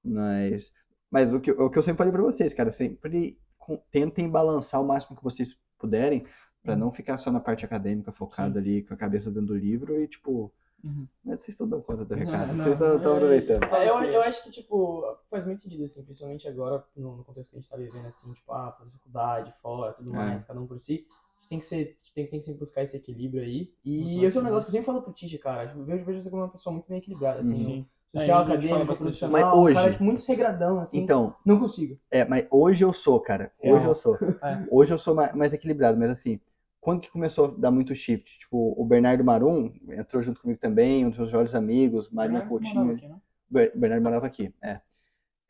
[0.05, 0.73] Mas,
[1.11, 4.81] mas o que, o que eu sempre falei pra vocês, cara, sempre com- tentem balançar
[4.81, 6.27] o máximo que vocês puderem
[6.63, 9.99] pra não ficar só na parte acadêmica, focado ali com a cabeça dentro do livro
[10.01, 10.53] e tipo,
[10.85, 11.07] Uhum.
[11.25, 13.65] mas vocês estão dando conta do Não, recado, não, vocês estão estão É, aproveitando.
[13.65, 17.51] é, eu, eu acho que, tipo, faz muito sentido, assim, principalmente agora, no, no contexto
[17.51, 20.15] que a gente tá vivendo, assim, tipo, ah, fazer faculdade, fora, tudo É.
[20.17, 21.07] mais, cada um por si.
[21.41, 23.73] A gente tem que ser, tem, tem que sempre buscar esse equilíbrio aí.
[23.85, 24.25] E Uhum.
[24.25, 25.73] esse é um negócio que eu sempre falo pro Tiji, cara.
[25.77, 27.65] Eu vejo, vejo você como uma pessoa muito bem equilibrada, assim, Uhum.
[27.65, 27.87] Sim.
[28.15, 29.33] social, É, fala acadêmico, profissional.
[29.33, 30.99] Mas hoje- Cara, tipo, muito regradão, assim.
[31.01, 31.99] Então, Não consigo.
[32.11, 34.17] é, mas hoje eu sou, cara, hoje eu sou.
[34.43, 34.59] É.
[34.71, 36.41] Hoje eu sou mais, mais equilibrado, mas assim,
[36.81, 38.39] quando que começou a dar muito shift?
[38.41, 42.49] Tipo, o Bernardo Marum entrou junto comigo também, um dos meus melhores amigos, Marina Bernardo
[42.49, 43.21] Coutinho, morava aqui, né?
[43.49, 44.81] Ber- Bernardo morava aqui, é.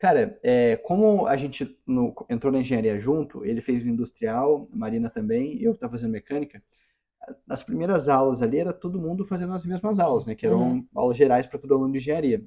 [0.01, 5.57] Cara, é, como a gente no- entrou na engenharia junto, ele fez industrial, Marina também,
[5.57, 6.63] e eu estava fazendo mecânica,
[7.49, 10.35] as primeiras aulas ali era todo mundo fazendo as mesmas aulas, né?
[10.35, 10.87] Que eram Uhum.
[10.95, 12.43] aulas gerais para todo aluno de engenharia.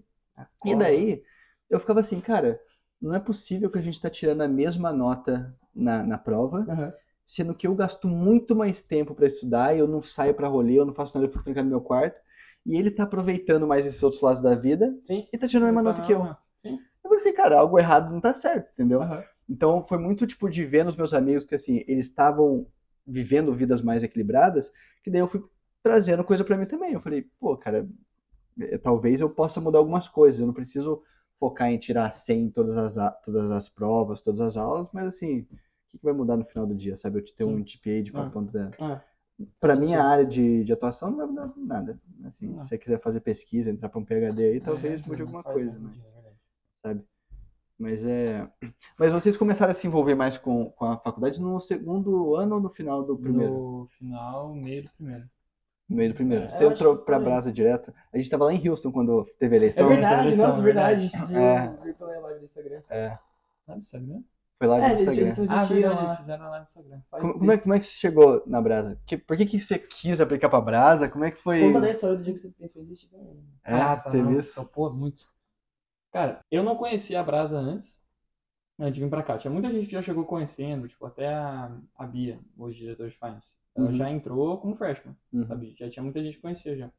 [0.64, 1.22] E daí,
[1.70, 2.60] eu ficava assim, cara,
[3.00, 6.92] não é possível que a gente tá tirando a mesma nota na, na prova, Aham.
[7.26, 10.86] sendo que eu gasto muito mais tempo para estudar, eu não saio para rolê, eu
[10.86, 12.20] não faço nada, eu fico trancado no meu quarto,
[12.66, 15.26] e ele tá aproveitando mais esses outros lados da vida Sim.
[15.32, 16.34] e tá tirando a mesma Tá nota que eu.
[16.60, 16.78] Sim.
[17.04, 19.02] Eu pensei, cara, algo errado não tá certo, entendeu?
[19.02, 19.22] Aham.
[19.48, 22.66] Então foi muito tipo de ver nos meus amigos que assim, eles estavam
[23.06, 25.44] vivendo vidas mais equilibradas, que daí eu fui
[25.82, 26.94] trazendo coisa pra mim também.
[26.94, 27.86] Eu falei, pô, cara,
[28.58, 31.02] eh, talvez eu possa mudar algumas coisas, eu não preciso
[31.38, 35.40] focar em tirar 100 em todas as, todas as provas, todas as aulas, mas assim,
[35.40, 35.46] o
[35.88, 37.18] que vai mudar no final do dia, sabe?
[37.18, 38.30] Eu ter um GPA de Ah.
[38.30, 38.72] 4.0.
[38.80, 39.02] Ah.
[39.60, 42.00] Pra minha área de, de atuação não vai mudar nada.
[42.24, 42.60] Assim, Ah.
[42.62, 45.78] se você quiser fazer pesquisa, entrar pra um PhD aí, talvez É, mude alguma coisa,
[45.78, 46.23] mas é.
[46.84, 47.02] Sabe?
[47.78, 48.48] Mas é.
[48.98, 52.60] Mas vocês começaram a se envolver mais com, com a faculdade no segundo ano ou
[52.60, 53.52] no final do primeiro?
[53.52, 55.24] No final, meio do primeiro.
[55.88, 56.44] No meio do primeiro.
[56.44, 57.24] É, Você eu entrou que pra foi.
[57.24, 57.92] Brasa direto.
[58.12, 59.88] A gente tava lá em Houston quando teve a É eleição.
[59.88, 61.08] verdade, eleição, nossa, verdade.
[61.08, 61.36] verdade.
[61.36, 61.84] É.
[61.84, 62.82] viu pela live do Instagram.
[62.88, 63.18] É,
[63.66, 64.22] Lá no Instagram?
[64.56, 65.34] foi lá no É, Instagram.
[65.50, 67.00] Ah, verdade, fizeram lá no Instagram.
[67.10, 68.98] Como, como é, como é que você chegou na Brasa?
[69.04, 71.08] Que, por que, que você quis aplicar pra Brasa?
[71.08, 71.60] Como é que foi?
[71.60, 73.44] Conta da história do dia que você pensou em desistir também.
[73.64, 74.10] É, ah, tá.
[74.10, 74.38] teve não.
[74.38, 74.52] isso?
[74.52, 75.33] Então, pô, muito.
[76.14, 78.02] Cara, eu não conhecia a Brasa antes
[78.78, 79.38] antes de vir pra cá.
[79.38, 83.16] Tinha muita gente que já chegou conhecendo, tipo, até a, a Bia, hoje diretor de
[83.16, 83.54] Finance.
[83.76, 83.96] Ela Uhum.
[83.96, 85.46] já entrou como freshman, Uhum.
[85.48, 85.74] sabe?
[85.78, 86.90] Já tinha muita gente que conhecia já.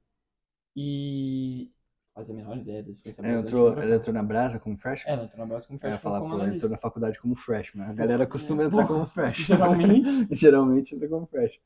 [0.75, 1.71] E.
[2.15, 5.11] Fazia a menor ideia desse Ela entrou, ela entrou na Brasa como freshman?
[5.11, 6.55] É, ela entrou na Brasa como Eu ia freshman falar, como pô, analista.
[6.55, 7.85] entrou na faculdade como freshman.
[7.87, 9.45] A galera costuma entrar como freshman.
[9.45, 10.09] Geralmente.
[10.31, 11.61] Geralmente entra como freshman.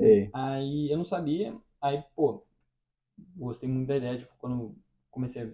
[0.00, 2.44] E, Aí eu não sabia, aí, pô,
[3.36, 4.76] gostei muito da ideia, tipo, quando
[5.10, 5.52] comecei a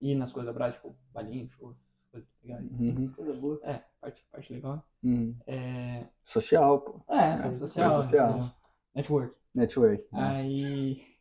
[0.00, 2.80] ir nas coisas da Brasa, tipo, balinho, shows, coisas legais.
[2.80, 3.12] Uhum.
[3.12, 3.60] Coisa boa.
[3.64, 4.84] É, parte, parte legal.
[5.02, 7.00] hum, É, social, pô.
[7.12, 8.28] É, É, social, social.
[8.30, 8.50] entendeu?
[8.94, 9.34] network.
[9.54, 10.04] Network.
[10.12, 10.20] Né?
[10.20, 11.18] Aí,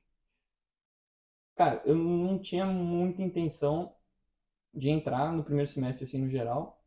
[1.56, 3.94] cara, eu não tinha muita intenção
[4.74, 6.82] de entrar no primeiro semestre, assim, no geral.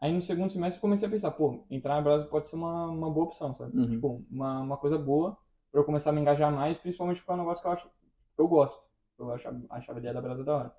[0.00, 2.86] Aí no segundo semestre eu comecei a pensar, pô, entrar na Brasa pode ser uma,
[2.86, 3.76] uma boa opção, sabe?
[3.76, 3.90] Uhum.
[3.90, 5.36] Tipo, uma, uma coisa boa
[5.72, 7.88] pra eu começar a me engajar mais, principalmente porque é um negócio que eu acho,
[7.88, 8.80] que eu gosto.
[9.18, 10.76] Eu achava, achava a ideia da Brasa da hora.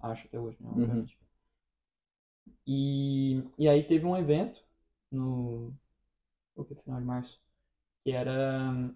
[0.00, 0.68] Acho até hoje, né?
[0.68, 0.82] Uhum.
[0.82, 1.18] Obviamente.
[2.66, 4.60] E, e aí teve um evento
[5.10, 5.72] no,
[6.56, 7.40] no final de março,
[8.04, 8.94] que era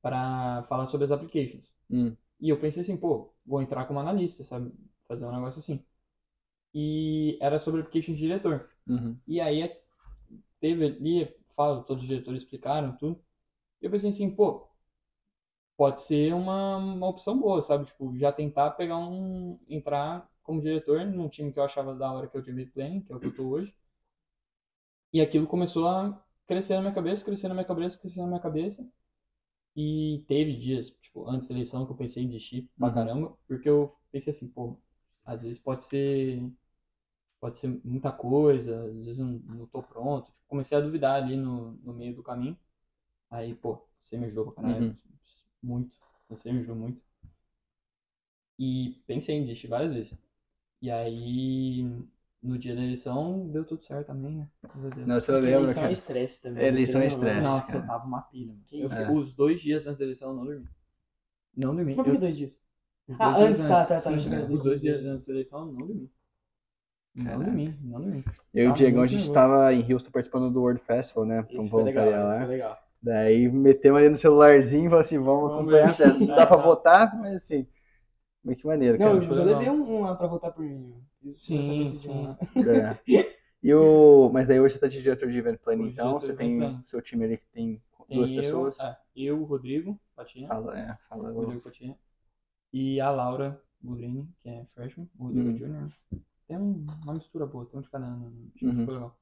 [0.00, 1.72] para falar sobre as applications.
[1.90, 2.14] Hum.
[2.40, 4.72] E eu pensei assim, pô, vou entrar como analista, sabe?
[5.06, 5.84] Fazer um negócio assim.
[6.74, 8.68] E era sobre application de diretor.
[8.86, 9.16] Uhum.
[9.26, 9.74] E aí
[10.60, 13.22] teve ali, falo, todos os diretores explicaram tudo.
[13.80, 14.68] E eu pensei assim, pô,
[15.76, 17.86] pode ser uma, uma opção boa, sabe?
[17.86, 19.58] Tipo, já tentar pegar um.
[19.68, 23.02] entrar como diretor num time que eu achava da hora, que é o David Planning,
[23.02, 23.74] que é o que eu tô hoje.
[25.12, 28.40] E aquilo começou a crescer na minha cabeça, crescer na minha cabeça, crescer na minha
[28.40, 28.86] cabeça.
[29.76, 32.92] E teve dias, tipo, antes da eleição que eu pensei em desistir pra Uhum.
[32.92, 34.78] caramba, porque eu pensei assim, pô,
[35.24, 36.42] às vezes pode ser
[37.40, 40.32] pode ser muita coisa, às vezes eu não, não tô pronto.
[40.48, 42.58] Comecei a duvidar ali no, no meio do caminho.
[43.30, 44.98] Aí, pô, você me ajudou pra caralho, Uhum.
[45.64, 45.96] Muito,
[46.28, 47.00] você me ajudou muito.
[48.58, 50.14] E pensei em desistir várias vezes.
[50.80, 51.82] E aí,
[52.42, 54.48] no dia da eleição, deu tudo certo também, né?
[55.06, 55.92] Nossa, eu lembro, eleição é cara.
[55.92, 56.64] estresse também.
[56.66, 57.42] Eleição é estresse.
[57.42, 57.84] Nossa, cara.
[57.84, 58.52] eu tava uma pilha.
[58.52, 58.64] mano.
[58.66, 60.68] Que Eu fiquei os dois dias antes da eleição, eu não dormi.
[61.56, 61.94] Não dormi.
[61.94, 62.58] Por que Eu- dois dias?
[63.08, 65.04] os Ah, dois dias antes, tá, tá, tá, sim, chegando os dois dias.
[65.04, 66.10] antes da eleição, eu não dormi.
[67.14, 68.24] Não dormi, não dormi.
[68.52, 69.34] Eu e o Diegão, a gente nervoso.
[69.34, 71.46] tava em Houston participando do World Festival, né?
[71.50, 72.38] Isso foi legal, voluntário isso lá.
[72.38, 72.83] foi legal.
[73.04, 75.94] Daí metemos ali no celularzinho e falou assim, vamos acompanhar.
[75.94, 76.18] festa.
[76.18, 77.66] Não dá pra votar, mas assim,
[78.42, 79.26] mas que maneiro, Não, cara.
[79.28, 79.60] mas eu legal.
[79.60, 80.94] levei um, um lá pra votar por mim.
[81.22, 82.22] Eu fiz- Sim, sim.
[82.22, 82.38] lá.
[82.56, 83.28] É.
[83.62, 84.30] E o...
[84.32, 86.80] Mas daí hoje você tá de diretor de event planning, Hoje então você tem planning.
[86.84, 88.80] seu time ali que tem Tem duas eu, pessoas.
[88.80, 91.30] é, eu, o Rodrigo Patinha, Fala, é, fala.
[91.30, 91.96] o Rodrigo Patinha,
[92.72, 95.56] e a Laura Budrini, que é freshman, o Rodrigo Uhum.
[95.58, 95.88] Junior.
[96.48, 98.86] Tem um- uma mistura boa, tem um de cada ano no time, Uhum.
[98.86, 99.18] legal.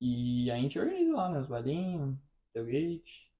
[0.00, 2.16] E a gente organiza lá, né, os bailinhos,
[2.52, 3.30] tailgate,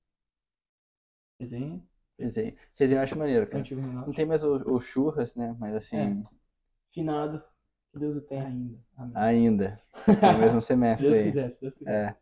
[1.38, 1.82] resenha,
[2.18, 2.54] Resenha.
[2.74, 3.60] Resenha eu acho maneiro, cara.
[3.60, 5.54] antigo Não tem mais o, o churras, né?
[5.58, 6.32] Mas assim, É.
[6.92, 7.42] Finado.
[7.92, 8.46] Que Deus o tenha.
[8.46, 8.78] Ainda.
[8.96, 9.14] Amém.
[9.14, 9.80] ainda.
[10.26, 10.60] No mesmo
[10.96, 11.22] Se semestre Deus aí.
[11.22, 12.02] quiser, se Deus quiser.
[12.08, 12.16] É.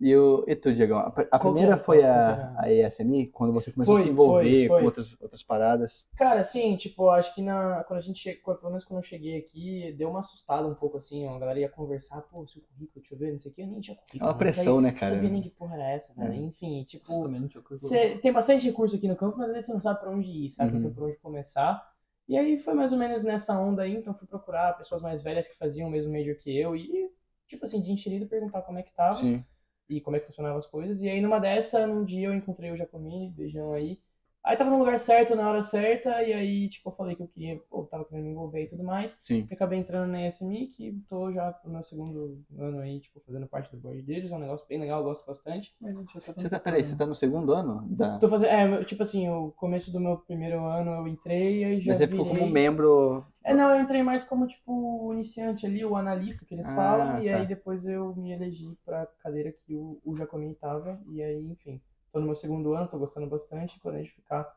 [0.00, 0.98] E, o, e tu, Diegão?
[0.98, 1.78] A, primeira era?
[1.78, 4.78] foi a, a ESMI, quando você começou Foi, a se envolver foi, foi.
[4.80, 6.04] com outras, outras paradas.
[6.16, 9.36] Cara, assim, tipo, acho que na, quando a gente chegou, pelo menos quando eu cheguei
[9.36, 13.00] aqui, deu uma assustada um pouco, assim, ó, a galera ia conversar, pô, seu currículo,
[13.00, 14.22] deixa eu ver, não sei o que, eu nem tinha currículo.
[14.22, 15.10] É uma pressão, sabia- né, cara?
[15.10, 16.32] Não sabia nem que porra era essa, velho.
[16.32, 16.36] É.
[16.36, 17.50] Enfim, tipo, currículo.
[17.70, 20.28] Você tem bastante recurso aqui no campo, mas às vezes você não sabe pra onde
[20.28, 20.76] ir, sabe?
[20.76, 20.94] Uhum.
[20.94, 21.84] Por onde começar.
[22.28, 25.48] E aí foi mais ou menos nessa onda aí, então fui procurar pessoas mais velhas
[25.48, 27.10] que faziam o mesmo major que eu e,
[27.48, 29.42] tipo assim, de enxerido perguntar como é que tava Sim.
[29.88, 31.02] E como é que funcionavam as coisas.
[31.02, 34.00] E aí numa dessa, num dia eu encontrei o Jacomini, beijão aí.
[34.48, 37.28] Aí tava no lugar certo, na hora certa, e aí, tipo, eu falei que eu
[37.28, 39.14] queria, pô, tava querendo me envolver e tudo mais.
[39.20, 39.46] Sim.
[39.50, 43.46] E acabei entrando na ESMI, que tô já pro meu segundo ano aí, tipo, fazendo
[43.46, 45.76] parte do board deles, é um negócio bem legal, eu gosto bastante.
[45.78, 47.86] Mas a gente já tá Você tá, peraí, você tá no segundo ano?
[47.90, 48.18] Da...
[48.18, 51.80] Tô fazendo, é, tipo assim, o começo do meu primeiro ano eu entrei e aí
[51.82, 52.40] já Mas você ficou virei...
[52.40, 53.26] como membro.
[53.44, 56.74] É, não, eu entrei mais como, tipo, o iniciante ali, o analista que eles Ah,
[56.74, 57.36] falam, e tá.
[57.36, 61.78] aí depois eu me elegi pra cadeira que o, o Jacomini tava, e aí, enfim,
[62.12, 64.56] tô no meu segundo ano, tô gostando bastante, planejo ficar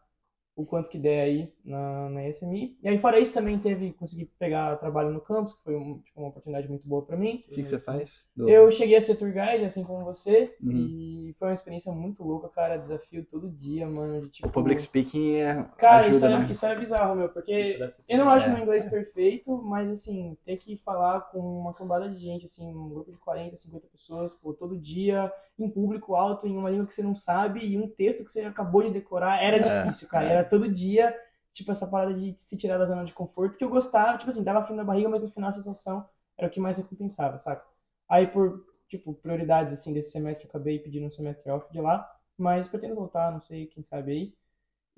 [0.55, 2.77] o quanto que der aí na, na ESMI.
[2.83, 6.19] E aí, fora isso, também teve, consegui pegar trabalho no campus, que foi um, tipo,
[6.19, 7.43] uma oportunidade muito boa pra mim.
[7.47, 8.25] O que, que você faz?
[8.35, 10.73] Do- Eu cheguei a ser tour guide, assim como você, Uhum.
[10.73, 14.47] e foi uma experiência muito louca, cara, desafio todo dia, mano, de tipo...
[14.49, 15.65] O public speaking é...
[15.77, 16.51] Cara, ajuda, isso, era, né?
[16.51, 17.77] isso era bizarro, meu, porque
[18.09, 18.53] eu não acho É.
[18.53, 22.89] meu inglês perfeito, mas assim, ter que falar com uma cambada de gente, assim, um
[22.89, 25.31] grupo de 40, 50 pessoas, pô, todo dia,
[25.63, 28.41] em público alto, em uma língua que você não sabe, e um texto que você
[28.41, 30.27] acabou de decorar, era É, difícil, cara.
[30.27, 30.31] é.
[30.31, 31.15] Era todo dia,
[31.53, 34.43] tipo, essa parada de se tirar da zona de conforto, que eu gostava, tipo assim,
[34.43, 37.65] dava frio na barriga, mas no final a sensação era o que mais recompensava, saca?
[38.09, 42.09] Aí por, tipo, prioridades, assim, desse semestre, eu acabei pedindo um semestre off de lá,
[42.37, 44.35] mas pretendo voltar, não sei, quem sabe aí.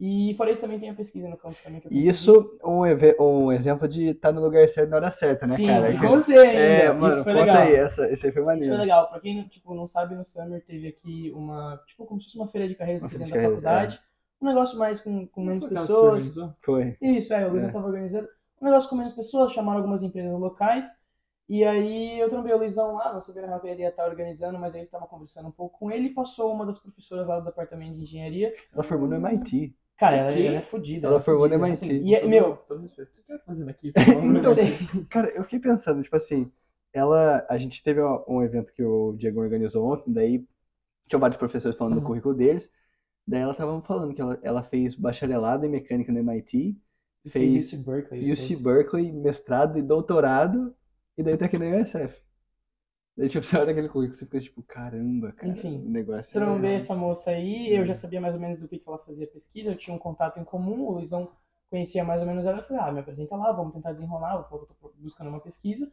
[0.06, 2.10] E fora isso também tem a pesquisa no campus também que eu consegui.
[2.10, 2.82] Isso um,
[3.46, 5.98] um exemplo de estar no lugar certo na hora certa, né, Sim, cara?
[5.98, 6.60] com você ainda.
[6.60, 7.62] É, mano, isso foi conta legal.
[7.64, 8.76] aí, essa, esse aí foi Isso foi maneiro.
[8.76, 9.10] legal.
[9.10, 12.50] Pra quem tipo, não sabe, no Summer teve aqui uma, tipo, como se fosse uma
[12.50, 14.14] feira de carreiras Uma aqui feira de dentro da carreiras, faculdade.
[14.42, 16.32] Um negócio mais com, com menos Foi pessoas.
[16.62, 16.98] Foi.
[17.02, 17.72] Isso, é, o Luizão É.
[17.72, 18.28] tava organizando.
[18.62, 20.86] Um negócio com menos pessoas, chamaram algumas empresas locais.
[21.48, 24.76] E aí eu trombei o Luizão lá, não sabia na ele ia estar organizando, mas
[24.76, 27.46] aí eu tava conversando um pouco com ele e passou uma das professoras lá do
[27.46, 28.54] departamento de engenharia.
[28.74, 29.74] Ela formou no MIT.
[29.98, 30.44] Cara, ela, quê?
[30.44, 31.08] ela é fodida.
[31.08, 31.72] Ela é formou no MIT.
[31.72, 33.10] assim, e é, Todo- meu, todo respeito.
[33.12, 33.92] O que você tá fazendo aqui?
[33.92, 34.78] Tá não pra sei.
[35.10, 36.52] Cara, eu fiquei pensando, tipo assim,
[36.92, 37.46] ela.
[37.50, 40.46] A gente teve um evento que o Diego organizou ontem, daí
[41.08, 42.08] tinha vários professores falando do Uhum.
[42.08, 42.72] currículo deles.
[43.28, 46.78] Daí ela tava falando que ela, ela fez bacharelado em mecânica no MIT,
[47.28, 48.32] fez fez UC Berkeley.
[48.34, 50.76] UC Berkeley, mestrado e doutorado,
[51.18, 52.23] e daí tá aqui na USF.
[53.18, 56.72] Daí, tipo, você olha aquele currículo, você fica tipo, caramba, cara, Enfim, o negócio Trombei
[56.72, 56.76] é...
[56.76, 59.70] essa moça aí, eu já sabia mais ou menos do que que ela fazia pesquisa,
[59.70, 61.32] eu tinha um contato em comum, o Luizão
[61.70, 64.44] conhecia mais ou menos ela, eu falei, ah, me apresenta lá, vamos tentar desenrolar, eu
[64.46, 65.92] falei eu tô buscando uma pesquisa,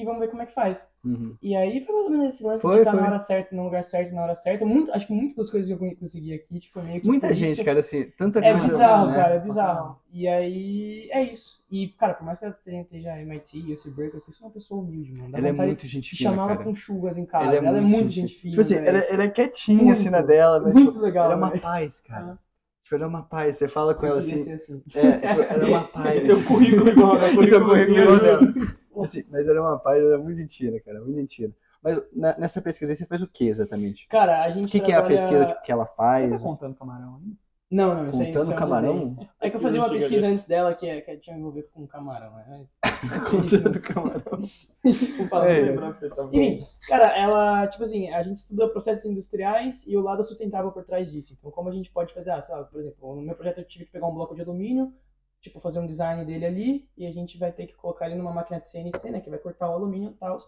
[0.00, 0.86] e vamos ver como é que faz.
[1.04, 1.36] Uhum.
[1.42, 3.00] E aí foi mais ou menos esse lance Foi, de estar foi.
[3.00, 4.64] na hora certa, no lugar certo, na hora certa.
[4.66, 7.52] Muito, acho que muitas das coisas que eu consegui aqui, tipo, meio que Muita gente,
[7.54, 7.64] isso.
[7.64, 9.14] cara, assim, tanta É coisa, bizarro, né?
[9.16, 10.00] cara, é bizarro.
[10.12, 11.64] E aí, é isso.
[11.70, 15.12] E, cara, por mais que ela esteja MIT, UC Berkeley, eu sou uma pessoa humilde,
[15.12, 15.30] mano.
[15.30, 16.64] Dá Ela é muito gente fina, ela cara.
[16.64, 17.44] com chuvas em casa.
[17.56, 18.50] Ela Ela é é muito muito gente gente fina.
[18.52, 21.34] Tipo assim, ela, ela é quietinha Muito, assim na dela, mas muito tipo, legal, ela
[21.34, 22.38] é uma paz, cara.
[22.82, 23.56] Tipo, ela é uma paz.
[23.56, 24.52] Você fala com ela Queria assim.
[24.52, 24.82] assim.
[24.94, 26.24] É, tipo, ela é uma paz.
[26.26, 27.34] Teu currículo igual, né?
[27.34, 28.77] Currículo currículo igual igual dela.
[29.04, 31.00] Assim, mas ela é uma é muito mentira, cara.
[31.00, 31.52] Muito mentira.
[31.82, 34.08] Mas na- nessa pesquisa aí você faz o que exatamente?
[34.08, 35.96] Cara, a O gente que, que é a trabalha- pesquisa tipo, que ela Você tá
[35.96, 36.42] faz?
[36.42, 37.36] contando camarão ainda?
[37.70, 39.16] Não, não, isso aí Contando isso camarão?
[39.38, 42.32] É que eu fazia uma pesquisa antes dela que, que tinha a envolver com camarão,
[42.34, 42.44] né?
[42.48, 42.78] Mas.
[43.30, 44.40] Contando camarão.
[45.46, 45.72] É.
[45.76, 50.24] Você tá Enfim, cara, ela, tipo assim, a gente estuda processos industriais e o lado
[50.24, 51.36] sustentável por trás disso.
[51.38, 53.64] Então, como a gente pode fazer, ah, sei lá, por exemplo, no meu projeto eu
[53.68, 54.92] tive que pegar um bloco de alumínio,
[55.40, 58.32] tipo, fazer um design dele ali, e a gente vai ter que colocar ele numa
[58.32, 60.38] máquina de CNC, né, que vai cortar o alumínio e tal.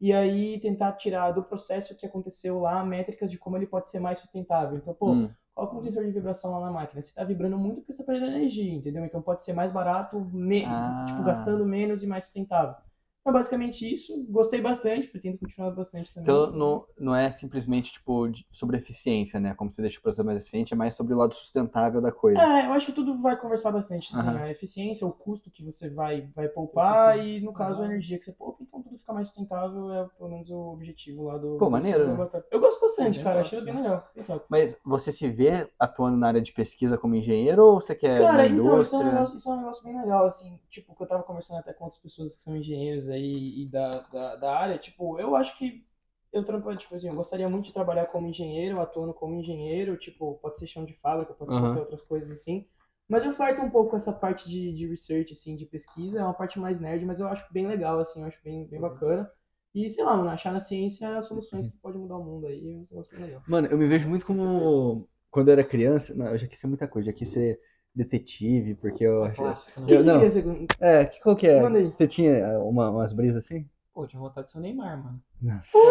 [0.00, 4.00] E aí tentar tirar do processo que aconteceu lá métricas de como ele pode ser
[4.00, 4.76] mais sustentável.
[4.76, 5.30] Então, pô, Hum.
[5.54, 7.02] coloca um sensor de vibração lá na máquina.
[7.02, 9.04] Você tá vibrando muito porque você tá perdendo energia, entendeu?
[9.04, 11.04] Então pode ser mais barato, me- Ah.
[11.06, 12.74] tipo, gastando menos e mais sustentável.
[13.22, 14.12] Então, basicamente isso.
[14.28, 16.24] Gostei bastante, pretendo continuar bastante também.
[16.24, 19.54] Então não, não é simplesmente tipo sobre eficiência, né?
[19.54, 22.40] Como você deixa o processo mais eficiente, é mais sobre o lado sustentável da coisa.
[22.40, 24.12] É, eu acho que tudo vai conversar bastante.
[24.12, 24.38] Assim, Aham.
[24.38, 28.24] A eficiência, o custo que você vai, vai poupar e, no caso, a energia que
[28.24, 28.58] você poupa.
[28.60, 31.58] Então, tudo fica mais sustentável é, pelo menos, o objetivo lá do.
[31.58, 32.10] Pô, do maneiro, né?
[32.10, 32.46] laboratório.
[32.50, 33.40] Eu gosto bastante, Bem cara.
[33.42, 34.10] Achei bem legal.
[34.48, 38.46] Mas você se vê atuando na área de pesquisa como engenheiro ou você quer Cara,
[38.46, 41.06] então, isso é, um negócio, isso é um negócio bem legal, assim, tipo, que eu
[41.06, 44.78] tava conversando até com outras pessoas que são engenheiros aí e da, da, da área,
[44.78, 45.84] tipo, eu acho que
[46.32, 50.34] eu, trampo- tipo assim, eu gostaria muito de trabalhar como engenheiro, atuando como engenheiro, tipo,
[50.38, 52.66] pode ser chão de fábrica, pode ser qualquer outras coisas assim,
[53.08, 56.24] mas eu flerto um pouco com essa parte de, de research, assim, de pesquisa, é
[56.24, 59.30] uma parte mais nerd, mas eu acho bem legal, assim, eu acho bem, bem bacana,
[59.74, 62.78] e sei lá, mano, achar na ciência soluções que podem mudar o mundo aí, é
[62.90, 63.42] negócio bem legal.
[63.46, 65.08] Mano, eu me vejo muito como.
[65.30, 67.58] Quando eu era criança, não, eu já quis ser muita coisa, já quis ser
[67.94, 69.36] detetive, porque eu achei.
[69.44, 69.86] Clássico, né?
[69.88, 70.14] Eu- não.
[70.14, 70.66] queria ser?
[70.80, 71.60] É, que- qual que é?
[71.90, 73.68] Você tinha uma, umas brisas assim?
[73.94, 75.22] Pô, tinha vontade de ser o Neymar, mano.
[75.40, 75.60] Não.
[75.74, 75.82] Eu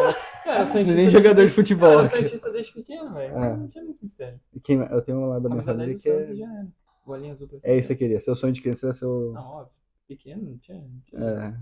[0.59, 1.91] eu Santista Nem jogador de futebol.
[1.91, 3.37] Eu era Santista desde pequeno, velho.
[3.37, 3.55] É.
[3.57, 4.39] Não tinha muito mistério.
[4.63, 6.35] Quem- eu tenho um lado da minha Camisa 10 família que é.
[6.35, 6.67] Já era.
[7.05, 8.19] Bolinha azul pra É isso que você queria.
[8.19, 9.33] Seu sonho de criança era ser o.
[9.33, 9.73] Não, óbvio.
[10.07, 10.77] Pequeno, não tinha.
[10.81, 11.53] Não tinha É.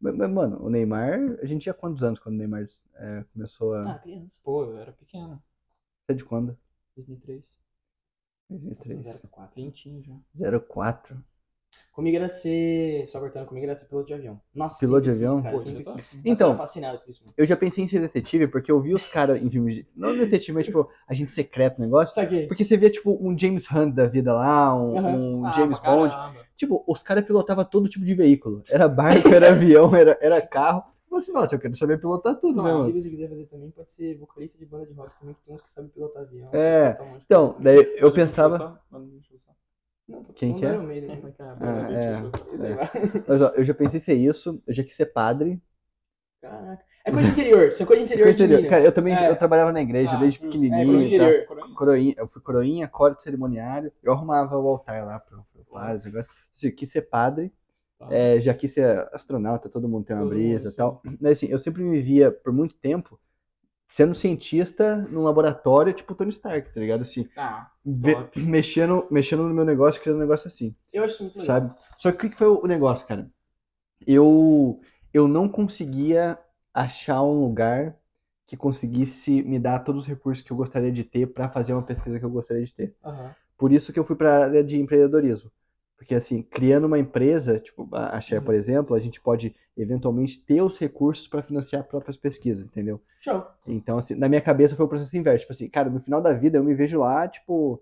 [0.00, 2.64] Mas, mas, mano, o Neymar, a gente tinha quantos anos quando o Neymar
[2.96, 3.92] é, começou a.
[3.92, 4.38] Ah, criança.
[4.42, 5.42] Pô, eu era pequeno.
[6.06, 6.56] Você é de quando?
[6.96, 7.56] 2003.
[8.58, 9.04] 2003.
[9.06, 9.50] Nossa, 04.
[9.62, 10.58] Ventinho já.
[10.60, 11.16] 04.
[11.92, 13.06] Comigo era ser.
[13.08, 14.40] Só cortando, comigo era ser piloto de avião.
[14.54, 15.42] Nossa, Piloto de avião?
[15.42, 15.88] cara, Pô, tá quis.
[16.00, 16.20] assim.
[16.24, 16.48] Eu Então.
[16.48, 17.34] era fascinado por isso, mano.
[17.36, 19.86] Eu já pensei em ser detetive porque eu vi os caras em filmes de.
[19.94, 22.14] Não detetive, mas tipo, agente secreto negócio.
[22.14, 22.46] Saquei.
[22.46, 25.16] Porque você via, tipo, um James Hunt da vida lá, um, Aham.
[25.16, 26.14] um Ah, James pra Bond.
[26.14, 26.40] caramba.
[26.56, 28.62] Tipo, os caras pilotavam todo tipo de veículo.
[28.68, 30.84] Era barco, era avião, era, era carro.
[31.12, 32.92] Eu falei assim, nossa, eu quero saber pilotar tudo, né, Não, mano?
[32.92, 35.54] se você quiser fazer também, pode ser vocalista de banda de rock também, que tem
[35.54, 36.48] uns que sabem pilotar avião.
[36.52, 38.56] É, pilotar um Então, daí eu pensava.
[38.58, 38.98] só-
[40.08, 40.78] Não, Quem tô que é?
[40.78, 41.32] né?
[41.60, 42.30] Ah, é.
[42.58, 42.74] Sei É.
[42.74, 42.90] lá.
[43.28, 45.60] Mas ó, eu já pensei ser isso, eu já quis ser padre.
[46.40, 46.82] Caraca.
[47.04, 48.70] É coisa de interior, isso é coisa de interior Coisa de interior.
[48.70, 49.30] Cara, eu também É.
[49.30, 51.28] eu trabalhava na igreja Ah, desde pequenininho É, tal.
[51.28, 51.46] interior.
[51.46, 51.74] Coroinha?
[51.76, 53.92] Coroinha, eu fui coroinha, corte cerimoniário.
[54.02, 56.30] Eu arrumava o altar lá pro, pro padre, negócio.
[56.62, 57.52] Eu quis ser padre.
[58.10, 61.02] É, já quis ser astronauta, todo mundo tem uma brisa e tal.
[61.20, 63.18] Mas assim, eu sempre me via por muito tempo
[63.86, 67.02] sendo cientista num laboratório tipo Tony Stark, tá ligado?
[67.02, 67.28] Assim,
[67.84, 68.40] Top.
[68.40, 71.46] mexendo, mexendo no meu negócio, criando um negócio assim, Eu acho muito legal.
[71.46, 71.74] sabe?
[71.98, 73.30] Só que o que que foi o negócio, cara?
[74.06, 74.80] Eu,
[75.12, 76.38] eu não conseguia
[76.72, 77.96] achar um lugar
[78.46, 81.82] que conseguisse me dar todos os recursos que eu gostaria de ter para fazer uma
[81.82, 82.94] pesquisa que eu gostaria de ter.
[83.04, 83.34] Aham.
[83.56, 85.50] Por isso que eu fui para a área de empreendedorismo.
[86.02, 88.44] Porque, assim, criando uma empresa, tipo a Share, Uhum.
[88.46, 93.00] por exemplo, a gente pode eventualmente ter os recursos para financiar próprias pesquisas, entendeu?
[93.20, 93.44] Show.
[93.66, 95.42] Então, assim, na minha cabeça foi o processo inverso.
[95.42, 97.80] Tipo assim, cara, no final da vida eu me vejo lá, tipo.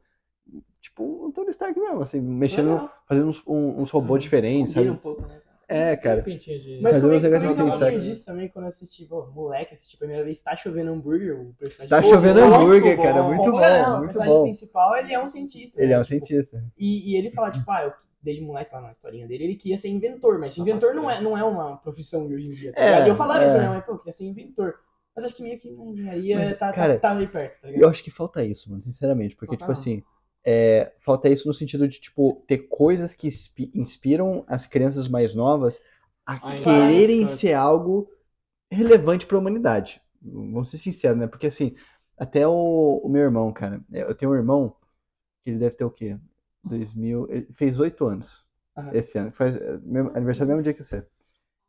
[0.80, 2.90] Tipo um Tony Stark mesmo, assim, mexendo, Legal.
[3.06, 4.18] fazendo uns, um- uns robôs Uhum.
[4.18, 4.98] diferentes, Combina sabe?
[4.98, 5.50] um pouco, né, cara?
[5.68, 6.22] É, cara.
[6.22, 6.80] De...
[6.82, 8.10] Mas Fazer comigo, uns negócios comigo assim, eu lembro sabe?
[8.10, 11.54] disso também quando eu assisti, pô, moleque, assisti a primeira vez, tá chovendo hambúrguer, o
[11.54, 11.88] personagem.
[11.90, 13.02] Tá Pô, chovendo hambúrguer, bom.
[13.02, 14.42] cara, muito Não, bom, O muito personagem bom.
[14.42, 15.80] principal, ele é um cientista.
[15.80, 15.96] Ele né?
[15.96, 16.64] é um Tipo, cientista.
[16.76, 17.92] E, e ele fala, tipo, ah, eu,
[18.22, 21.20] desde moleque lá na historinha dele, ele queria ser inventor, mas Só inventor não é,
[21.20, 23.02] não é uma profissão de hoje em dia, tá É?
[23.02, 23.52] E eu falava isso é.
[23.52, 24.80] pra minha mãe, pô, eu queria ser inventor.
[25.14, 27.68] Mas acho que meio que na engenharia Mas, tá, cara, tá, tá meio perto, tá
[27.68, 27.84] ligado?
[27.84, 29.36] Eu acho que falta isso, mano, sinceramente.
[29.36, 29.72] Porque, Falta tipo não.
[29.72, 30.04] assim,
[30.44, 35.34] é, falta isso no sentido de, tipo, ter coisas que inspi- inspiram as crianças mais
[35.34, 35.80] novas
[36.26, 37.28] a Ai, quererem nossa.
[37.28, 38.10] ser algo
[38.70, 40.02] relevante pra humanidade.
[40.22, 41.26] Vamos ser sinceros, né?
[41.28, 41.76] Porque, assim,
[42.18, 44.76] até o, o meu irmão, cara, é, eu tenho um irmão
[45.44, 46.18] que ele deve ter o quê?
[46.64, 47.26] 2000.
[47.30, 48.44] Ele fez oito anos
[48.76, 48.90] Aham.
[48.94, 49.32] esse ano.
[49.32, 51.04] Faz é, mesmo- aniversário mesmo dia que você.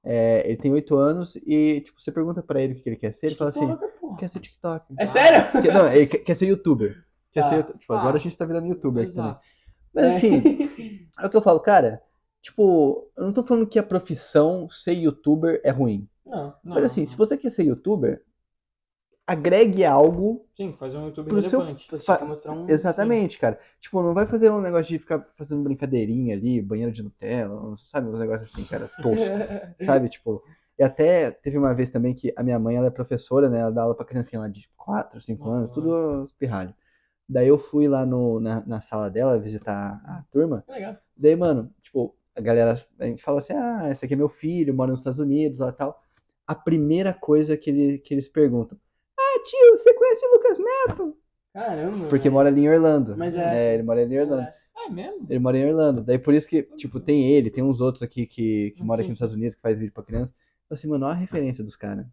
[0.03, 3.11] É, ele tem oito anos e, tipo, você pergunta pra ele o que ele quer
[3.13, 3.67] ser, ele fala assim:
[3.99, 4.17] porra.
[4.17, 4.93] quer ser TikTok.
[4.97, 5.51] É sério?
[5.61, 7.03] Quer- Não, ele quer, quer ser youtuber.
[7.31, 7.49] Quer Tá.
[7.49, 7.99] ser, tipo, Ah.
[7.99, 9.29] agora a gente tá virando youtuber aqui também.
[9.31, 9.47] Exato.
[9.93, 10.41] Mas assim,
[11.19, 12.01] é o que eu falo, cara,
[12.41, 16.07] tipo, eu não tô falando que a profissão ser youtuber é ruim.
[16.25, 16.53] Não.
[16.63, 18.23] Não, Mas assim, se você quer ser youtuber,
[19.25, 21.87] agregue algo Sim, fazer um YouTube seu- relevante.
[21.87, 22.67] Pra Fa- mostrar um...
[22.69, 23.59] Exatamente, cara.
[23.79, 28.07] Tipo, não vai fazer um negócio de ficar fazendo brincadeirinha ali, banheiro de Nutella, sabe?
[28.09, 29.35] Um negócio assim, cara, tosco,
[29.85, 30.09] sabe?
[30.09, 30.43] Tipo,
[30.77, 33.59] e até teve uma vez também que a minha mãe, ela é professora, né?
[33.59, 36.73] Ela dá aula pra criancinha lá de 4, 5 anos, tudo pirralho.
[37.29, 40.65] Daí eu fui lá no, na, na sala dela visitar a turma.
[40.67, 40.97] Legal.
[41.15, 42.75] Daí, mano, tipo, a galera
[43.19, 46.01] fala assim: ah, esse aqui é meu filho, mora nos Estados Unidos, lá e tal.
[46.45, 48.77] A primeira coisa que, ele, que eles perguntam:
[49.43, 51.17] tio, você conhece o Lucas Neto?
[51.53, 52.07] Caramba.
[52.07, 53.15] Porque mora ali em Orlando.
[53.17, 53.73] Mas é é, assim.
[53.73, 54.41] ele mora ali em Orlando.
[54.41, 54.55] É.
[54.75, 55.27] Ah, é mesmo?
[55.29, 56.01] Ele mora em Orlando.
[56.01, 59.01] Daí por isso que, tipo, tem ele, tem uns outros aqui que, que moram sim,
[59.03, 59.17] aqui nos.
[59.17, 60.33] Estados Unidos, que faz vídeo pra criança.
[60.69, 62.05] Eu assim, mano, olha a referência dos caras.